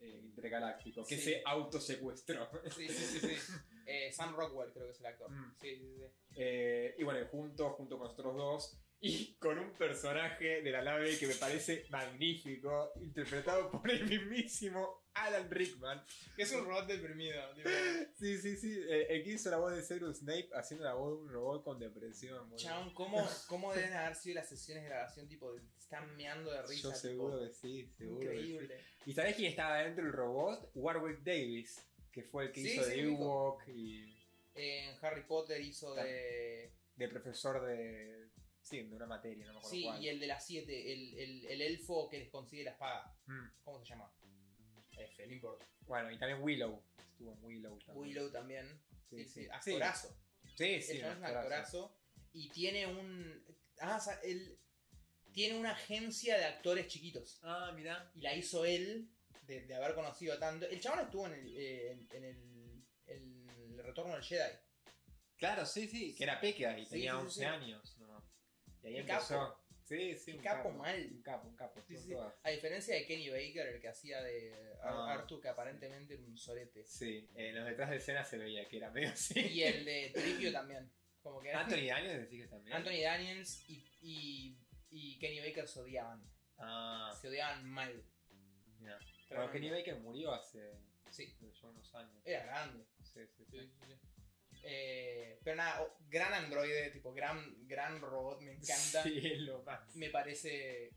[0.00, 1.22] eh, intergaláctico, que Sí.
[1.22, 2.48] se autosecuestró.
[2.74, 3.28] Sí, sí, sí.
[3.28, 3.52] sí.
[3.86, 5.30] Eh, Sam Rockwell creo que es el actor.
[5.30, 5.54] Mm.
[5.60, 6.02] Sí, sí, sí.
[6.36, 8.78] Eh, y bueno, junto, junto con nosotros dos.
[9.04, 15.02] Y con un personaje de la nave que me parece magnífico, interpretado por el mismísimo
[15.14, 16.00] Alan Rickman.
[16.36, 17.52] Que es un robot deprimido.
[17.54, 17.68] Tipo,
[18.14, 18.80] Sí, sí, sí.
[18.88, 21.64] eh, el que hizo la voz de Cyrus Snape haciendo la voz de un robot
[21.64, 22.54] con depresión.
[22.54, 25.28] Chabón, ¿cómo, ¿cómo deben haber sido las sesiones de grabación?
[25.28, 26.90] Tipo, están meando de risa.
[26.90, 28.20] Yo seguro tipo, que sí, seguro.
[28.20, 28.32] que sí.
[28.36, 28.80] Increíble.
[29.04, 30.70] ¿Y sabés quién estaba dentro del robot?
[30.74, 33.00] Warwick Davis, que fue el que Sí, hizo de.
[33.02, 34.14] Ewok y
[34.54, 36.72] En Harry Potter hizo de.
[36.96, 38.28] de profesor de.
[38.60, 40.02] Sí, de una materia, no me acuerdo Sí, cuál.
[40.04, 43.16] y el de las 7, el, el, el elfo que les consigue la espada.
[43.26, 44.12] Mm, ¿Cómo se llama?
[44.96, 45.66] F, no importa.
[45.86, 46.80] Bueno, y también Willow.
[47.12, 47.96] Estuvo en Willow también.
[47.98, 48.80] Willow también.
[49.10, 49.48] Sí, Sí.
[49.50, 50.16] Actorazo.
[50.56, 51.96] Sí, sí, el chabón es un actorazo.
[52.32, 53.44] Y tiene un.
[53.80, 54.58] Ah, él.
[55.32, 57.40] Tiene una agencia de actores chiquitos.
[57.42, 58.10] Ah, mirá.
[58.14, 59.08] Y la hizo él,
[59.60, 60.66] de, de haber conocido tanto.
[60.66, 63.46] El chabón estuvo en el, eh, en, en el,
[63.76, 64.52] el Retorno del Jedi.
[65.36, 67.44] Claro, sí, sí, que era pequeña y Sí, tenía sí, sí, 11 sí.
[67.44, 67.96] años.
[67.98, 68.24] ¿no?
[68.82, 69.38] Y ahí Qué empezó.
[69.38, 69.58] capo.
[69.84, 71.08] Sí, sí, un capo mal.
[71.12, 71.82] Un capo, un capo.
[72.44, 76.38] A diferencia de Kenny Baker, el que hacía de Ah, Artu, que aparentemente era un
[76.38, 76.84] sorete.
[76.86, 79.38] Sí, en los detrás de escena se veía que era medio así.
[79.40, 80.90] Y el de Tripio también.
[81.20, 82.76] Como que era- Anthony Daniels decís que también.
[82.76, 84.58] Anthony Daniels y, y,
[84.90, 86.22] y Kenny Baker se odiaban.
[86.58, 88.04] Ah, Se odiaban mal.
[88.78, 88.98] mira.
[89.36, 90.72] Bueno, Kenny Baker murió hace,
[91.10, 92.22] Sí, unos años.
[92.24, 92.84] era grande.
[93.02, 93.70] Sí, sí, Sí, sí.
[93.80, 93.94] sí, sí.
[94.64, 99.02] Eh, pero nada, o- gran androide, tipo gran, gran robot, me encanta.
[99.02, 99.96] Sí, es lo más.
[99.96, 100.92] Me parece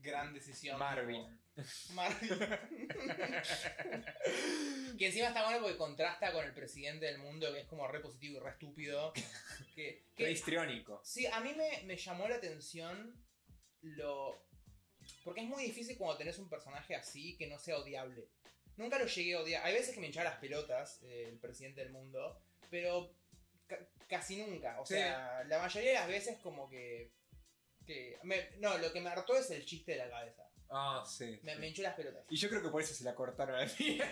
[0.00, 0.76] gran decisión.
[0.78, 1.24] Marvin.
[1.54, 2.28] tipo, Marvin.
[4.98, 8.00] que encima está bueno porque contrasta con el presidente del mundo, que es como re
[8.00, 9.12] positivo y re estúpido.
[9.12, 9.22] Que,
[9.74, 11.00] que- Qué histriónico.
[11.04, 13.14] sí, a mí me, me llamó la atención
[13.82, 14.44] lo.
[15.26, 18.28] Porque es muy difícil cuando tenés un personaje así que no sea odiable.
[18.76, 19.66] Nunca lo llegué a odiar.
[19.66, 23.12] Hay veces que me hinchaba las pelotas eh, el presidente del mundo, pero
[23.66, 24.80] ca- casi nunca.
[24.80, 24.94] O Sí.
[24.94, 27.10] sea, la mayoría de las veces como que...
[27.84, 30.48] que me- no, lo que me hartó es el chiste de la cabeza.
[30.70, 31.40] Ah, sí.
[31.42, 31.60] Me, sí.
[31.60, 32.24] me hinchó las pelotas.
[32.30, 34.08] Y yo creo que por eso se la cortaron al final.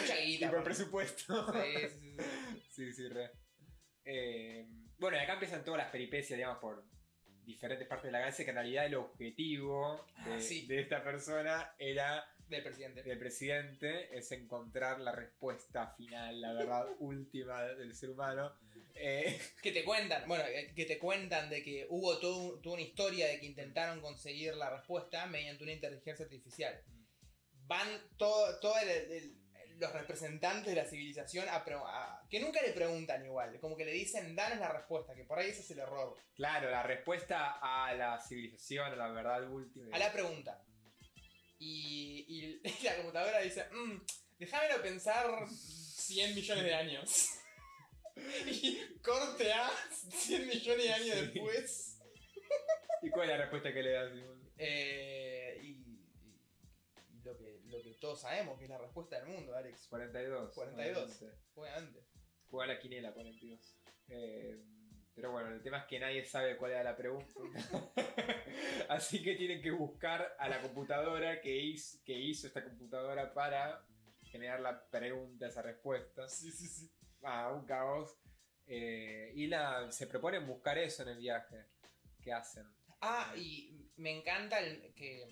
[0.00, 0.46] Mucha guita.
[0.46, 1.52] y por presupuesto.
[1.52, 2.16] Sí, sí, sí,
[2.70, 2.92] sí.
[2.94, 3.30] Sí, re.
[4.04, 4.66] Eh,
[4.98, 6.84] bueno, y acá empiezan todas las peripecias, digamos, por
[7.48, 10.66] diferentes partes de la galaxia, que en realidad el objetivo de, Ah, sí.
[10.66, 13.02] de esta persona era Del presidente.
[13.02, 18.52] del presidente es encontrar la respuesta final, la verdad última del ser humano.
[18.94, 22.82] Eh, Que te cuentan, bueno, eh, que te cuentan de que hubo todo toda una
[22.84, 26.80] historia de que intentaron conseguir la respuesta mediante una inteligencia artificial.
[27.66, 29.34] Van todo, todo el- el-
[29.78, 33.92] los representantes de la civilización a, a- que nunca le preguntan igual, como que le
[33.92, 36.16] dicen, danos la respuesta, que por ahí ese es el error.
[36.34, 39.94] claro, la respuesta a la civilización, a la verdad última.
[39.94, 40.62] A la pregunta.
[41.58, 44.00] Y, y la computadora dice, "Mm,
[44.38, 47.30] déjamelo pensar 100 millones de años.
[48.46, 49.70] y corte a
[50.10, 51.20] 100 millones de años Sí.
[51.32, 51.98] después.
[53.02, 54.10] ¿Y cuál es la respuesta que le das?
[54.56, 55.77] Eh, y
[57.98, 59.86] todos sabemos, que es la respuesta del mundo, Alex.
[59.88, 60.54] 42.
[60.54, 61.22] 42.
[61.22, 61.38] obviamente.
[61.54, 62.04] Obviamente.
[62.50, 63.78] Juega la quiniela 42.
[64.08, 64.62] Eh,
[65.14, 67.26] pero bueno, el tema es que nadie sabe cuál era la pregunta.
[68.88, 73.84] Así que tienen que buscar a la computadora que hizo, que hizo esta computadora para
[74.22, 76.28] generar la pregunta, esa respuesta.
[76.28, 76.90] Sí, sí, sí.
[77.22, 78.16] Ah, un caos.
[78.66, 81.66] Eh, y la, se proponen buscar eso en el viaje.
[82.22, 82.66] ¿Qué hacen?
[83.00, 85.26] Ah, y me encanta el que,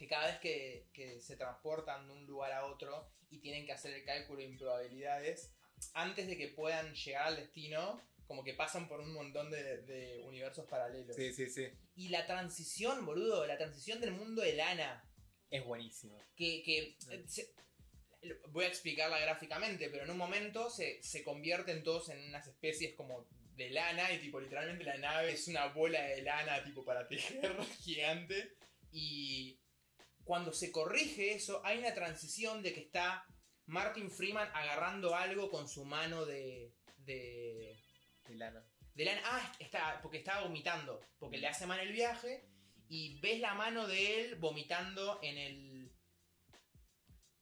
[0.00, 3.72] que cada vez que, que se transportan de un lugar a otro y tienen que
[3.72, 5.52] hacer el cálculo de improbabilidades,
[5.92, 10.22] antes de que puedan llegar al destino, como que pasan por un montón de, de
[10.24, 11.14] universos paralelos.
[11.14, 11.68] Sí, sí, sí.
[11.96, 15.04] Y la transición, boludo, la transición del mundo de lana,
[15.50, 16.16] Es buenísimo.
[16.34, 17.52] que, que eh, se-
[18.48, 22.94] voy a explicarla gráficamente, pero en un momento se, se convierten todos en unas especies
[22.94, 27.06] como de lana y tipo literalmente la nave es una bola de lana tipo para
[27.06, 28.56] tejer gigante
[28.92, 29.60] y
[30.30, 33.26] cuando se corrige eso hay una transición de que está
[33.66, 37.76] Martin Freeman agarrando algo con su mano de, de
[38.28, 38.64] lana.
[38.94, 39.20] de lana.
[39.24, 41.00] Ah, está, porque estaba vomitando.
[41.18, 42.48] Porque le hace mal el viaje.
[42.88, 45.92] Y ves la mano de él vomitando en el.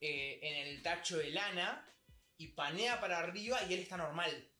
[0.01, 1.85] eh, en el tacho de lana.
[2.39, 4.51] Y panea para arriba y él está normal.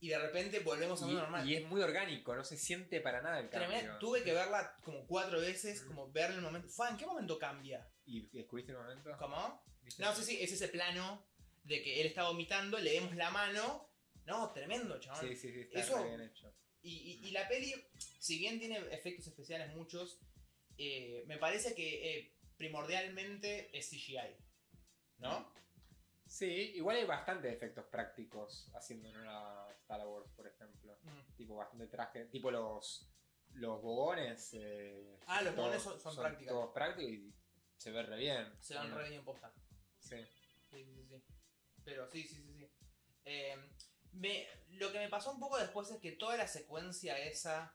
[0.00, 1.48] Y de repente volvemos a mundo normal.
[1.48, 3.74] y es muy orgánico, no se siente para nada el Tremendo.
[3.92, 3.98] cambio.
[3.98, 6.68] Tuve que verla como cuatro veces, como ver el momento.
[6.88, 7.88] ¿En qué momento cambia?
[8.06, 9.10] ¿Y descubriste el momento?
[9.18, 9.64] ¿Cómo?
[9.98, 11.26] No, sí, sí, es ese plano
[11.64, 13.90] de que él está vomitando, le vemos la mano.
[14.24, 15.26] No, tremendo, chaval.
[15.28, 16.54] Sí, sí, sí, está Eso- bien hecho.
[16.80, 16.92] Y,
[17.24, 17.74] y- y la peli,
[18.20, 20.20] si bien tiene efectos especiales muchos,
[20.76, 24.36] eh, me parece que eh, primordialmente es CGI.
[25.18, 25.52] ¿No?
[26.28, 30.98] Sí, igual hay bastantes efectos prácticos haciendo una Star Wars, por ejemplo.
[31.02, 31.34] Mm.
[31.36, 32.26] Tipo, bastante traje.
[32.26, 33.08] Tipo los,
[33.54, 34.50] los bogones.
[34.54, 36.52] eh, Ah, los bogones son- son prácticos.
[36.52, 37.34] Todos prácticos y
[37.76, 38.52] se ve re bien.
[38.60, 39.52] Se van re bien posta.
[39.98, 40.16] Sí.
[40.70, 41.22] Sí, sí, sí, sí.
[41.84, 42.70] Pero sí, sí, sí, sí.
[43.24, 43.56] Eh,
[44.12, 47.74] me- lo que me pasó un poco después es que toda la secuencia esa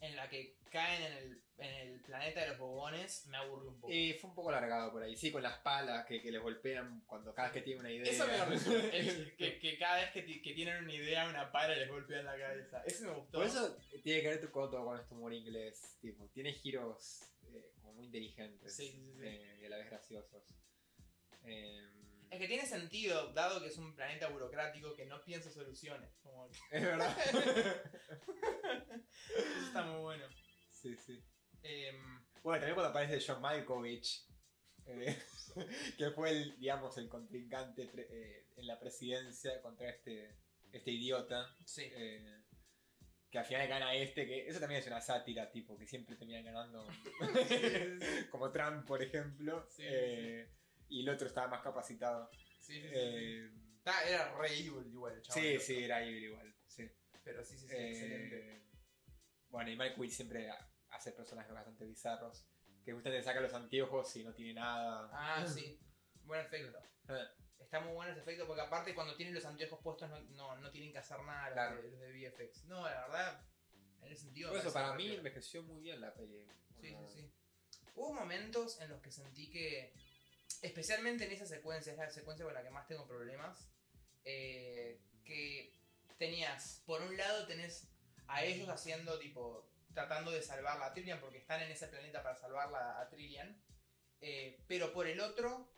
[0.00, 3.80] en la que caen en el, en el planeta de los bobones me aburrió un
[3.80, 3.92] poco.
[3.92, 5.16] Y fue un poco largado por ahí.
[5.16, 8.12] Sí, con las palas que, que les golpean cuando cada vez que tienen una idea.
[8.12, 8.96] Eso me.
[8.98, 12.38] El- que, que cada vez que, que tienen una idea, una pala les golpean la
[12.38, 12.82] cabeza.
[12.86, 13.38] Eso me gustó.
[13.38, 15.96] Por eso tiene que ver tu coto con este humor inglés.
[16.00, 17.22] Tipo, tiene giros
[17.52, 18.74] eh, como muy inteligentes.
[18.76, 19.20] Sí, sí, sí, sí.
[19.24, 20.42] eh, y a la vez graciosos.
[21.44, 21.88] Eh,
[22.30, 26.10] Es que tiene sentido, dado que es un planeta burocrático que no piensa soluciones.
[26.22, 27.16] Como es verdad.
[29.28, 30.24] Eso está muy bueno.
[30.70, 31.22] sí, sí.
[31.62, 34.26] Em, Bueno, también cuando aparece John Malkovich,
[34.86, 35.18] eh,
[35.98, 40.36] que fue el, digamos, el contrincante eh, en la presidencia contra este,
[40.72, 41.82] este idiota, sí.
[41.94, 42.44] eh,
[43.30, 46.40] que al final gana este, que eso también es una sátira, tipo, que siempre termina
[46.40, 46.86] ganando,
[48.30, 49.84] como Trump, por ejemplo, Sí,
[50.88, 52.30] y el otro estaba más capacitado.
[52.60, 52.88] Sí, sí, sí.
[52.94, 53.50] Eh,
[54.06, 55.42] era re evil igual chaval.
[55.42, 56.90] sí, sí, era evil igual, sí.
[57.24, 58.68] Pero sí, sí, sí, Eh, excelente.
[59.48, 62.46] Bueno, y Malkovich siempre ha- hace personajes bastante bizarros,
[62.84, 65.08] que justamente saca los anteojos y no tiene nada.
[65.12, 65.78] Ah, sí.
[66.24, 66.78] Buen efecto.
[67.08, 67.26] Eh,
[67.58, 70.70] Está muy bueno ese efecto porque aparte cuando tienen los anteojos puestos no, no, no
[70.70, 71.82] tienen que hacer nada los, Claro.
[71.82, 72.64] de, los de VFX.
[72.66, 73.46] No, la verdad,
[74.02, 74.48] en ese sentido...
[74.50, 75.18] Por me eso, para mí piola.
[75.18, 76.46] envejeció muy bien la peli.
[76.80, 77.32] Sí, sí, sí.
[77.94, 79.92] Hubo momentos en los que sentí que,
[80.62, 83.70] especialmente en esa secuencia, es la secuencia con la que más tengo problemas,
[84.24, 85.76] eh, que
[86.18, 87.88] tenías, por un lado tenés
[88.26, 92.36] a ellos haciendo tipo, tratando de salvar la Trillian porque están en ese planeta para
[92.36, 93.62] salvarla a Trillian,
[94.20, 95.72] eh, pero por el otro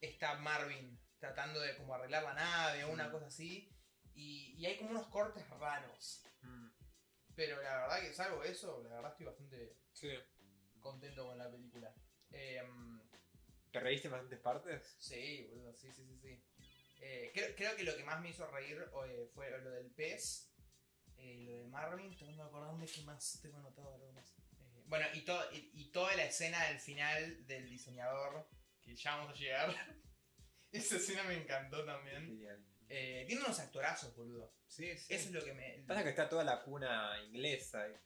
[0.00, 3.12] está Marvin tratando de como arreglar la nave o una Mm.
[3.12, 3.68] cosa así,
[4.14, 6.22] y, y hay como unos cortes raros.
[6.42, 6.68] Mm,
[7.34, 10.10] Pero la verdad que salvo eso, la verdad estoy bastante Sí.
[10.80, 11.94] contento con la película.
[12.30, 13.07] Em,
[13.78, 14.96] ¿Te reíste en bastantes partes?
[14.98, 16.44] sí, boludo, sí, sí, sí, sí.
[17.00, 18.76] Eh, creo, creo que lo que más me hizo reír
[19.06, 20.50] eh, fue lo del pez,
[21.16, 24.34] eh, lo de Marvin, tratando de acordarme qué más tengo anotado algo más.
[24.60, 28.48] Eh, bueno, y, to- y, y toda la escena del final del diseñador
[28.82, 29.74] que ya vamos a llegar.
[30.72, 32.26] Esa escena me encantó también.
[32.26, 32.64] Genial.
[32.88, 34.54] Eh, tiene unos actorazos, boludo.
[34.66, 35.14] Sí, sí.
[35.14, 35.84] Eso es lo que me.
[35.86, 37.86] Pasa que está toda la cuna inglesa.
[37.86, 38.00] Eso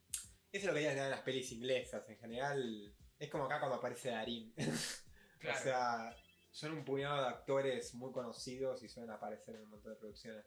[0.52, 2.06] es lo que hay en las pelis inglesas.
[2.08, 4.54] En general, es como acá cuando aparece Darín.
[5.42, 5.58] Claro.
[5.58, 6.16] O sea,
[6.50, 10.44] son un puñado de actores muy conocidos y suelen aparecer en un montón de producciones.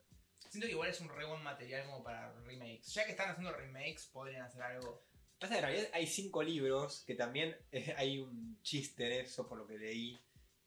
[0.50, 2.94] Siento que igual es un re buen material como para remakes.
[2.94, 5.04] Ya que están haciendo remakes, podrían hacer algo.
[5.40, 9.58] Pasa en realidad hay cinco libros que también eh, hay un chiste en eso, por
[9.58, 10.18] lo que leí.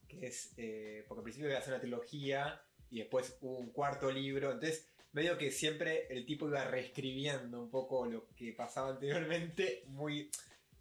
[0.06, 0.52] Que es.
[0.56, 4.52] eh, porque al principio iba a hacer una trilogía y después hubo un cuarto libro.
[4.52, 10.30] Entonces, medio que siempre el tipo iba reescribiendo un poco lo que pasaba anteriormente, muy.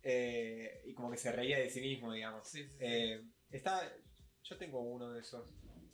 [0.03, 2.47] eh, y como que se reía de sí mismo, digamos.
[2.47, 3.31] Sí, sí, sí.
[3.51, 3.91] Está.
[4.43, 5.49] Yo tengo uno de esos.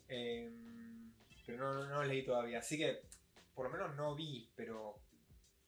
[0.08, 0.52] eh,
[1.46, 2.60] pero no, no, no lo leí todavía.
[2.60, 3.02] Así que,
[3.54, 5.02] por lo menos no vi, pero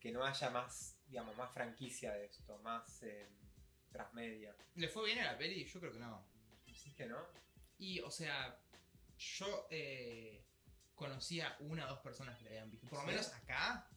[0.00, 3.28] que no haya más, digamos, más franquicia de esto, más eh,
[3.90, 4.54] transmedia.
[4.74, 5.64] ¿Le fue bien a la peli?
[5.66, 6.26] Yo creo que no.
[6.74, 7.18] ¿Sí que no?
[7.78, 8.58] Y, o sea,
[9.18, 10.44] yo eh,
[10.94, 12.88] conocía una o dos personas que la habían visto.
[12.88, 13.10] Por lo ¿Sí?
[13.10, 13.88] menos acá,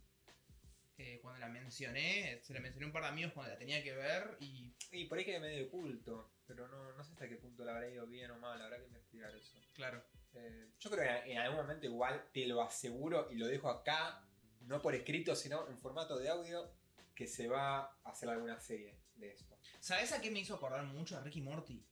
[0.99, 3.93] eh, cuando la mencioné, se la mencioné un par de amigos cuando la tenía que
[3.93, 4.71] ver y.
[4.91, 7.89] Y por ahí quedé medio oculto, pero no, no sé hasta qué punto le habrá
[7.89, 9.57] ido bien o mal, habrá que investigar eso.
[9.73, 10.03] Claro.
[10.33, 14.23] Eh, yo creo que en algún momento igual te lo aseguro y lo dejo acá,
[14.61, 16.71] no por escrito, sino en formato de audio,
[17.15, 19.57] que se va a hacer alguna serie de esto.
[19.79, 21.17] ¿Sabes a qué me hizo acordar mucho?
[21.17, 21.83] A Ricky Morty.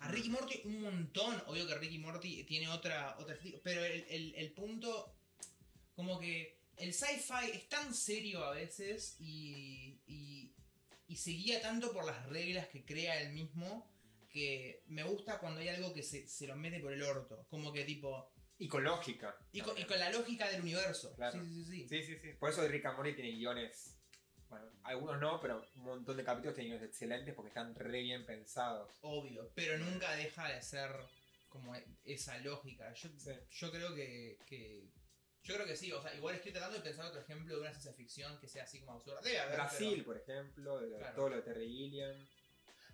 [0.00, 1.40] A Ricky Morty un montón.
[1.46, 5.14] Obvio que Ricky Morty tiene otra, otra Pero el, el- el punto.
[5.94, 10.52] Como que el sci-fi es tan serio a veces y, y,
[11.06, 13.90] y se guía tanto por las reglas que crea él mismo
[14.30, 17.46] que me gusta cuando hay algo que se, se lo mete por el orto.
[17.50, 18.32] Como que tipo.
[18.58, 19.36] Y con lógica.
[19.52, 21.14] Y con, y con la lógica del universo.
[21.16, 21.38] Claro.
[21.44, 21.88] Sí, sí, sí.
[21.88, 22.02] sí.
[22.04, 22.32] Sí, sí.
[22.38, 23.96] Por eso Rick and Morty tiene guiones.
[24.48, 28.24] Bueno, algunos no, pero un montón de capítulos tienen guiones excelentes porque están re bien
[28.26, 28.90] pensados.
[29.02, 29.50] Obvio.
[29.54, 30.90] Pero nunca deja de ser
[31.48, 31.74] como
[32.04, 32.92] esa lógica.
[32.94, 33.30] Yo, Sí.
[33.50, 34.88] Yo creo que, que-
[35.44, 37.70] Yo creo que sí, o sea, igual estoy tratando de pensar otro ejemplo de una
[37.70, 39.20] ciencia ficción que sea así como absurda.
[39.22, 39.54] Debe haber.
[39.56, 41.14] Brasil, por ejemplo, de Claro.
[41.16, 42.16] todo lo de Terry Gilliam.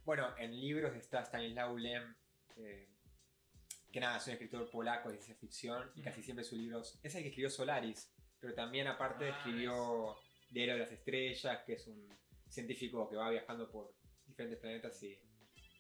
[0.04, 2.14] Bueno, en libros está Stanislaw Lem,
[2.56, 2.88] eh,
[3.92, 6.98] que nada, es un escritor polaco de ciencia ficción y casi siempre sus libros.
[7.02, 10.16] Es el que escribió Solaris, pero también aparte Ah, escribió
[10.50, 12.08] Diario de las Estrellas, que es un
[12.48, 13.94] científico que va viajando por
[14.26, 15.18] diferentes planetas y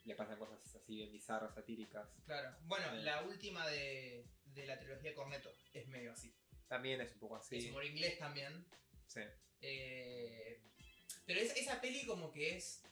[0.04, 2.06] le pasan cosas así bien bizarras, satíricas.
[2.26, 2.54] Claro.
[2.62, 3.02] Bueno, Sí.
[3.04, 6.34] la última de, de la trilogía Corneto es medio así.
[6.68, 7.68] También es un poco Es así.
[7.70, 8.64] humor inglés también.
[9.06, 9.20] Sí.
[9.62, 10.60] Eh,
[11.26, 12.82] pero es- esa peli como que es.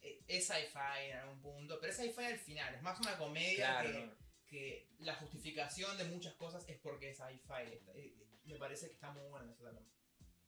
[0.00, 2.74] eh, Es sci-fi en algún punto, pero es sci-fi al final.
[2.74, 4.16] Es más una comedia Claro,
[4.46, 7.72] que, la justificación de muchas cosas es porque es sci-fi.
[7.72, 8.14] Está- eh,
[8.46, 9.86] Me parece que está muy bueno eso también.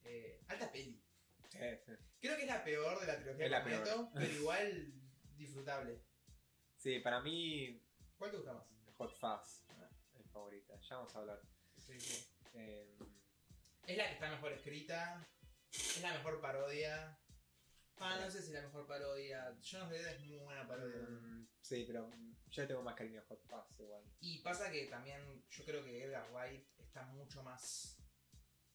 [0.04, 1.02] Eh, alta peli.
[1.50, 1.92] Sí, sí.
[2.20, 4.92] Creo que es la peor de la trilogía Es la Cornetto, pero igual
[5.36, 6.02] disfrutable.
[6.76, 7.80] Sí, para mí,
[8.18, 8.66] ¿Cuál te gusta más?
[8.96, 9.88] Hot Fuzz Ah.
[10.18, 10.78] es favorita.
[10.80, 11.40] Ya vamos a hablar.
[11.78, 12.26] Sí, sí.
[12.56, 12.96] Eh,
[13.86, 15.26] Es la que está mejor escrita,
[15.70, 17.18] es la mejor parodia.
[17.98, 19.56] Ah, no sé si la mejor parodia.
[19.62, 21.02] Jonas Dead es muy buena parodia.
[21.08, 22.10] Mm, sí, pero
[22.50, 24.02] yo tengo más cariño a Hot Fuzz igual.
[24.20, 27.96] Y pasa que también yo creo que Edgar Wright está mucho más.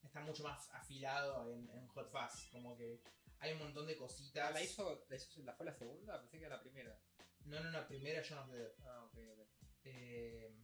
[0.03, 2.49] Está mucho más afilado en, en Hot Fuzz.
[2.51, 3.03] Como que
[3.39, 4.51] hay un montón de cositas.
[4.53, 6.19] ¿La hizo, la hizo, la fue la segunda?
[6.21, 6.97] Pensé que era la primera.
[7.45, 8.71] No, no, no, primera Jonas Dead.
[8.85, 9.47] Ah, ok, ok.
[9.83, 10.55] eh,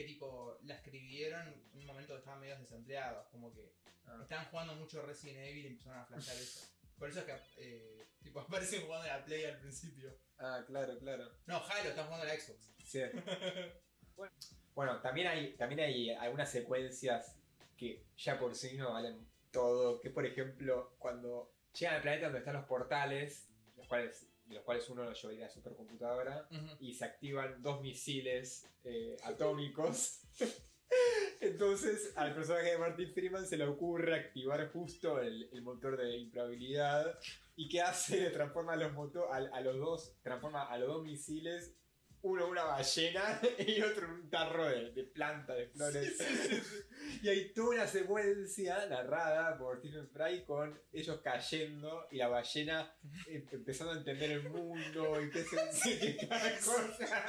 [0.00, 3.72] que tipo la escribieron en un momento que estaban medio desempleados, como que
[4.06, 4.18] Ah.
[4.22, 6.66] estaban jugando mucho Resident Evil y empezaron a flashar eso.
[6.98, 10.16] Por eso es que eh, tipo aparecen jugando en la Play al principio.
[10.38, 11.30] Ah, claro, claro.
[11.46, 12.72] No, Halo, están jugando en la Xbox.
[12.84, 13.00] Sí.
[14.16, 14.32] bueno,
[14.74, 17.36] bueno, también hay, también hay algunas secuencias
[17.76, 20.00] que ya por sí no valen todo.
[20.00, 24.64] Que por ejemplo, cuando llegan al planeta donde están los portales, los cuales, de los
[24.64, 26.46] cuales uno los llevaría a la supercomputadora,
[26.80, 30.20] y se activan dos misiles eh, atómicos.
[31.40, 36.16] Entonces al personaje de Martin Freeman se le ocurre activar justo el, el motor de
[36.18, 37.18] improbabilidad.
[37.56, 38.20] ¿Y qué hace?
[38.20, 41.74] Le transforma a los, moto- a, a los dos, transforma a los dos misiles,
[42.22, 46.18] uno una ballena y otro un tarro de, de planta, de flores.
[47.22, 52.94] Y hay toda una secuencia narrada por Stephen Fry con ellos cayendo y la ballena
[53.26, 57.26] eh, empezando a entender el mundo y qué se cada cosa.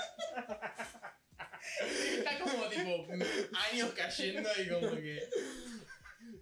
[2.17, 3.07] Está como tipo
[3.71, 5.29] años cayendo y como que.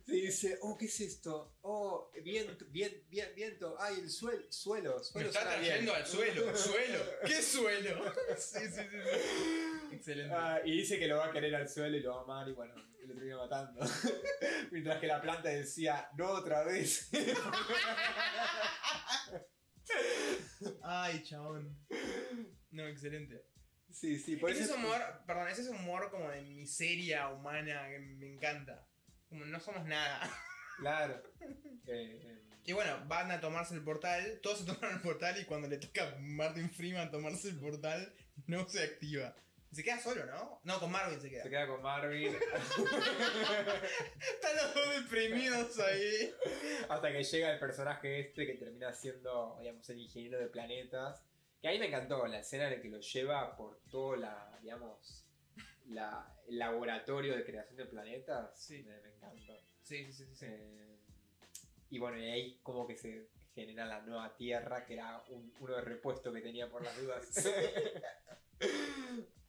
[0.10, 1.55] Sí, dice, oh, ¿qué es esto?
[1.62, 2.97] Oh, viento, viento,
[3.36, 5.68] viento, ay, el suelo, suelo, Me suelo está suena bien.
[5.72, 6.99] trayendo al suelo, suelo.
[7.26, 8.14] ¿Qué suelo?
[8.38, 8.82] Sí, sí, sí.
[8.82, 9.95] sí.
[9.95, 10.34] Excelente.
[10.34, 12.49] Ah, y dice que lo va a querer al suelo y lo va a amar
[12.49, 13.82] y bueno, lo termina matando.
[14.72, 17.10] Mientras que la planta decía, no otra vez.
[20.84, 21.78] Ay, chabón.
[22.72, 23.43] No, excelente.
[23.91, 24.76] Sí, sí, por Ese es eso.
[24.78, 28.88] humor, perdón, ese es humor como de miseria humana que me encanta.
[29.30, 30.30] Como no somos nada.
[30.80, 31.21] Claro.
[31.91, 35.67] Eh, Y bueno, van a tomarse el portal, todos se toman el portal y cuando
[35.67, 38.13] le toca a Martin Freeman tomarse el portal,
[38.45, 39.34] no se activa.
[39.71, 40.61] Se queda solo, ¿no?
[40.63, 41.43] No, con Marvin se queda.
[41.43, 42.51] se queda con Marvin Están
[44.55, 46.32] los dos deprimidos ahí.
[46.89, 51.23] hasta que llega el personaje este que termina siendo, digamos, el ingeniero de planetas.
[51.61, 54.57] Que a mí me encantó la escena en la que lo lleva por todo la,
[54.61, 55.25] digamos,
[55.88, 58.60] la, el laboratorio de creación de planetas.
[58.60, 58.84] Sí.
[58.84, 59.58] Me, me encantó.
[59.84, 60.36] Sí, sí, sí, sí.
[60.36, 60.45] sí.
[60.47, 60.97] Eh,
[61.91, 65.76] y bueno, y ahí como que se genera la nueva Tierra, que era un- uno
[65.76, 67.28] de repuesto que tenía por las dudas.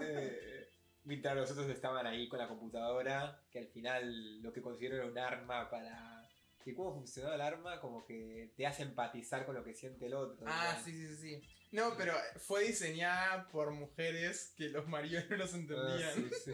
[0.00, 0.70] Eh,
[1.04, 5.06] mientras los otros estaban ahí con la computadora, que al final lo que considero era
[5.06, 6.28] un arma para...
[6.64, 7.80] ¿Y cómo funcionaba el arma?
[7.80, 10.46] Como que te hace empatizar con lo que siente el otro.
[10.48, 11.48] Ah, sí, sí, sí, sí.
[11.72, 16.30] No, pero fue diseñada por mujeres que los maridos no los Ah, entendían.
[16.30, 16.52] sí, sí.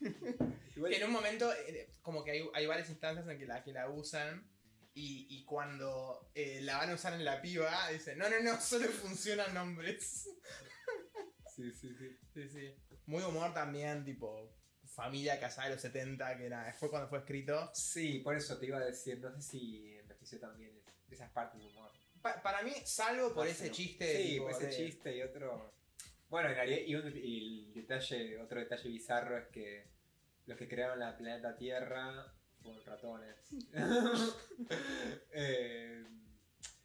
[0.76, 3.62] Igual- Que en un momento, eh, como que hay, hay varias instancias en que la,
[3.62, 4.48] que la usan.
[4.94, 8.60] Y, y cuando eh, la van a usar en la piba, dicen, no, no, no,
[8.60, 10.28] solo funcionan hombres.
[11.56, 12.18] sí, sí, sí.
[12.34, 12.74] Sí, sí.
[13.06, 14.54] Muy humor también, tipo,
[14.84, 17.70] familia casada de los 70, que nada, fue cuando fue escrito.
[17.74, 21.60] Sí, por eso te iba a decir, no sé si envejeció también es- esas partes
[21.60, 21.91] de humor.
[22.22, 23.70] Pa- para mí, salvo por ese sí.
[23.72, 24.16] chiste.
[24.22, 25.72] Sí, tipo, por ese de- chiste y otro.
[26.30, 29.86] Bueno, y, un- y detalle, otro detalle bizarro es que
[30.46, 33.36] los que crearon la planeta Tierra fueron ratones.
[35.34, 36.04] Eh,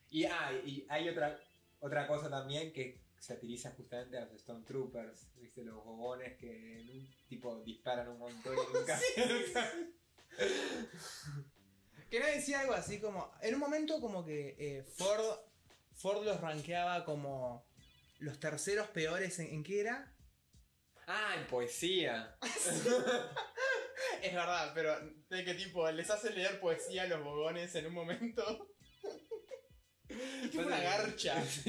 [0.10, 1.38] y, ah, y hay otra,
[1.80, 5.64] otra cosa también que satiriza justamente a los Stormtroopers, ¿viste?
[5.64, 9.00] Los bobones que en un tipo disparan un montón y nunca.
[10.38, 10.44] Que
[12.12, 13.32] no decía algo así como.
[13.42, 15.40] En un momento, como que eh, Ford,
[15.96, 17.68] Ford los rankeaba como
[18.20, 20.14] los terceros peores en, ¿en qué era.
[21.08, 22.38] ah, en poesía.
[24.22, 24.96] Es verdad, pero
[25.30, 28.70] de que tipo les hace leer poesía a los bogones en un momento.
[30.08, 31.44] Es una garcha.
[31.44, 31.66] Es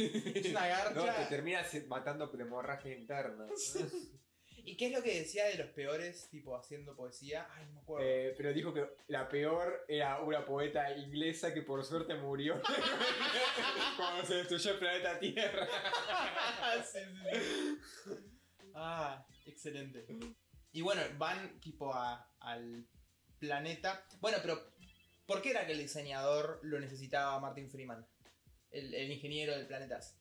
[0.51, 1.29] una No, te garcha.
[1.29, 3.47] terminas matando por hemorragia interna.
[4.69, 7.49] ¿Y qué es lo que decía de los peores, tipo haciendo poesía?
[7.55, 8.07] Ay, no me acuerdo.
[8.07, 12.61] Eh, pero dijo que la peor era una poeta inglesa que por suerte murió
[13.97, 15.67] cuando se destruyó el planeta Tierra.
[16.85, 18.11] sí, sí, sí.
[18.75, 20.05] Ah, excelente.
[20.73, 22.87] Y bueno, van tipo a- al
[23.39, 24.05] planeta.
[24.21, 24.61] Bueno, pero
[25.25, 28.07] ¿por qué era que el diseñador lo necesitaba a Martin Freeman?
[28.71, 30.18] El, el ingeniero del planetas.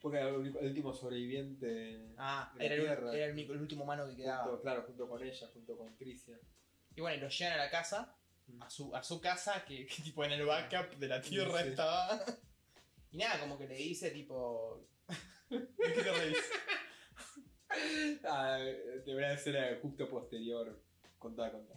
[0.00, 2.12] Porque era el, último sobreviviente.
[2.16, 3.14] Ah, De la era, el, Tierra.
[3.16, 4.44] era el único- el último humano que quedaba.
[4.44, 6.38] Junto, claro, junto con ella, junto con Tricia.
[6.94, 8.14] Y bueno, y lo llevan a la casa,
[8.46, 8.62] Mm.
[8.62, 11.68] a su, a su casa, que, que tipo en el backup de la Tierra Sí.
[11.70, 12.24] estaba.
[13.10, 14.86] Y nada, como que le dice tipo...
[15.48, 16.36] ¿De qué te reís?
[18.24, 18.58] Ah,
[19.04, 20.78] debería ser eh, justo posterior.
[21.18, 21.74] Contá, contá.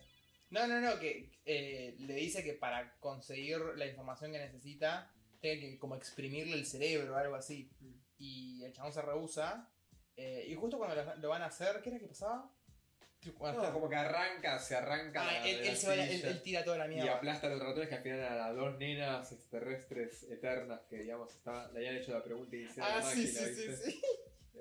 [0.49, 5.09] No, no, no, que eh, le dice que para conseguir la información que necesita,
[5.39, 7.71] tiene que como exprimirle el cerebro o algo así.
[7.79, 7.93] Mm.
[8.21, 9.67] Y el chabón se rehúsa.
[10.15, 12.51] eh, y justo cuando lo, lo van a hacer, ¿qué era que pasaba?
[13.23, 15.21] No, como que arranca, se arranca.
[15.23, 17.15] Ah, él, la él se va- él- tira toda la y mierda.
[17.15, 21.29] aplasta a los ratones que al final eran las dos nenas extraterrestres eternas que, digamos,
[21.45, 23.75] le habían hecho la pregunta a la Ah, sí, máquina, sí, sí, ¿viste?
[23.91, 24.01] sí.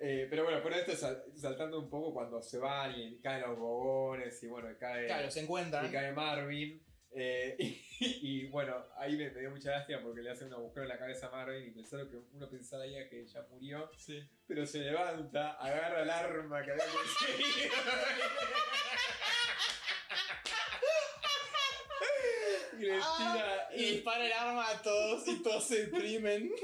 [0.03, 3.59] Eh, pero bueno, por esto sal- saltando un poco cuando se van y caen los
[3.59, 5.91] bobones y bueno, cae, Claro, se y encuentran.
[5.91, 6.83] cae Marvin.
[7.13, 7.83] eh, y,
[8.23, 10.99] y bueno, ahí me, me dio mucha lástima porque le hacen un agujero en la
[10.99, 14.23] cabeza a Marvin y pensaron que uno pensaría que ya murió, Sí.
[14.47, 17.75] pero se levanta, agarra el arma que había conseguido.
[22.79, 26.51] y le Ah, y dispara el arma a todos y todos se deprimen.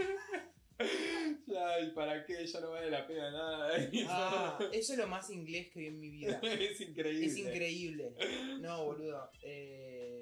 [1.46, 2.46] Ya, ¿y para qué?
[2.46, 3.70] Ya no vale la pena nada.
[4.10, 6.38] Ah, eso es lo más inglés que vi en mi vida.
[6.42, 7.24] es increíble.
[7.26, 8.12] Es increíble.
[8.60, 9.30] No, boludo.
[9.42, 10.15] Eh,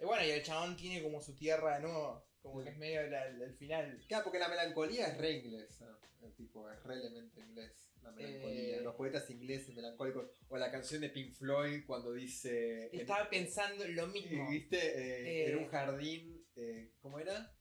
[0.00, 2.26] y bueno, y el chabón tiene como su tierra de nuevo.
[2.42, 4.04] Como que es medio la- el, final.
[4.08, 5.98] Claro, porque la melancolía es re inglesa.
[6.22, 7.90] El tipo, es re elemento inglés.
[8.02, 8.76] La melancolía.
[8.76, 8.80] Eh.
[8.80, 10.30] Los poetas ingleses melancólicos.
[10.48, 12.88] O la canción de Pink Floyd cuando dice.
[12.96, 14.48] Estaba pensando lo mismo.
[14.50, 14.76] ¿Viste?
[14.78, 15.50] Eh, Eh.
[15.52, 16.46] En un jardín.
[16.56, 17.52] eh, ¿Cómo era?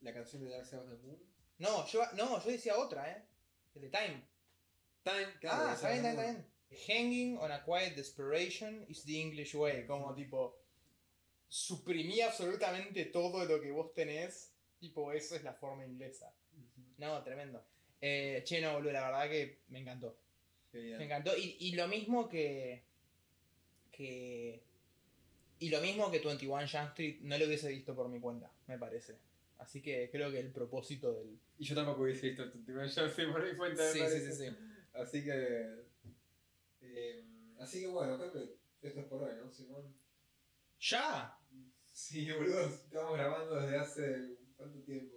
[0.00, 1.18] La canción de Dark Side of the Moon.
[1.58, 3.24] No, yo, no, yo decía otra, ¿eh?
[3.74, 4.28] El de Time.
[5.02, 5.68] Time, claro.
[5.68, 6.46] ah, está bien, está bien.
[6.88, 9.86] Hanging on a quiet desperation is the English way.
[9.86, 10.58] Como tipo.
[11.54, 14.52] Suprimí absolutamente todo lo que vos tenés.
[14.80, 16.34] Tipo, eso es la forma inglesa.
[16.98, 17.64] No, tremendo.
[18.00, 20.18] Eh, che, no, boludo, la verdad que me encantó.
[20.72, 20.98] Genial.
[20.98, 21.36] Me encantó.
[21.36, 22.82] Y, y lo mismo que.
[23.92, 24.64] que.
[25.60, 28.76] Y lo mismo que 21 Jump Street no lo hubiese visto por mi cuenta, me
[28.76, 29.16] parece.
[29.58, 31.38] Así que creo que el propósito del.
[31.56, 33.80] Y yo tampoco hubiese visto tu último show, sí, por mi cuenta.
[33.80, 34.32] me Sí, sí, parece.
[34.32, 34.56] sí, sí.
[34.92, 35.84] Así que.
[36.80, 37.24] eh,
[37.60, 38.56] así que bueno, creo que
[38.88, 39.94] esto es por hoy, ¿no, Simón?
[40.80, 41.38] ¡Ya!
[41.94, 44.36] Sí, boludo, estamos grabando desde hace.
[44.56, 45.16] ¿Cuánto tiempo?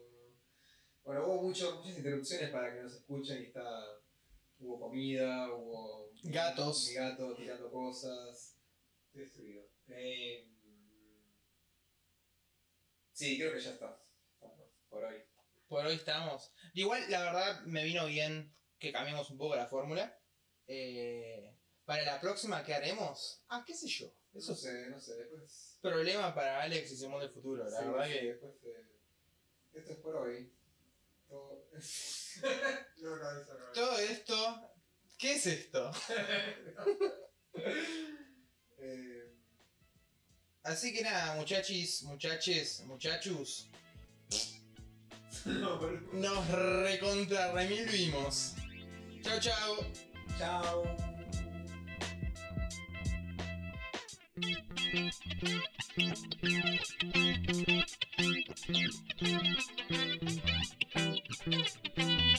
[1.03, 3.67] Bueno, hubo mucho, muchas interrupciones para que nos escuchen y está.
[4.59, 6.11] Hubo comida, hubo.
[6.25, 6.86] Gatos.
[6.88, 8.59] Mi gato tirando cosas.
[9.07, 9.63] Estoy destruido.
[9.88, 10.51] Eh,
[13.11, 13.99] sí, creo que ya está.
[14.88, 15.23] Por hoy.
[15.67, 16.53] Por hoy estamos.
[16.75, 20.15] Igual, la verdad, me vino bien que cambiemos un poco la fórmula.
[20.67, 21.55] Eh,
[21.86, 23.43] para la próxima, ¿qué haremos?
[23.47, 24.13] Ah, qué sé yo.
[24.38, 25.79] Eso No sé, no sé, después.
[25.81, 27.63] problema para Alex y Simón del futuro.
[27.69, 28.25] La sí, verdad sí, que.
[28.25, 28.53] después.
[28.63, 28.99] eh,
[29.73, 30.53] esto es por hoy.
[31.27, 31.65] Todo-
[33.01, 33.71] no, no, eso no.
[33.73, 34.71] Todo esto.
[35.17, 35.91] ¿Qué es esto?
[38.79, 39.33] Eh,
[40.63, 43.69] Así que nada, muchachis, muchaches, muchachos.
[46.13, 46.49] Nos
[46.83, 48.53] recontra remil vimos.
[49.23, 49.77] Chao, chao.
[50.38, 50.97] Chao.
[54.89, 55.13] Thank
[61.97, 62.38] you.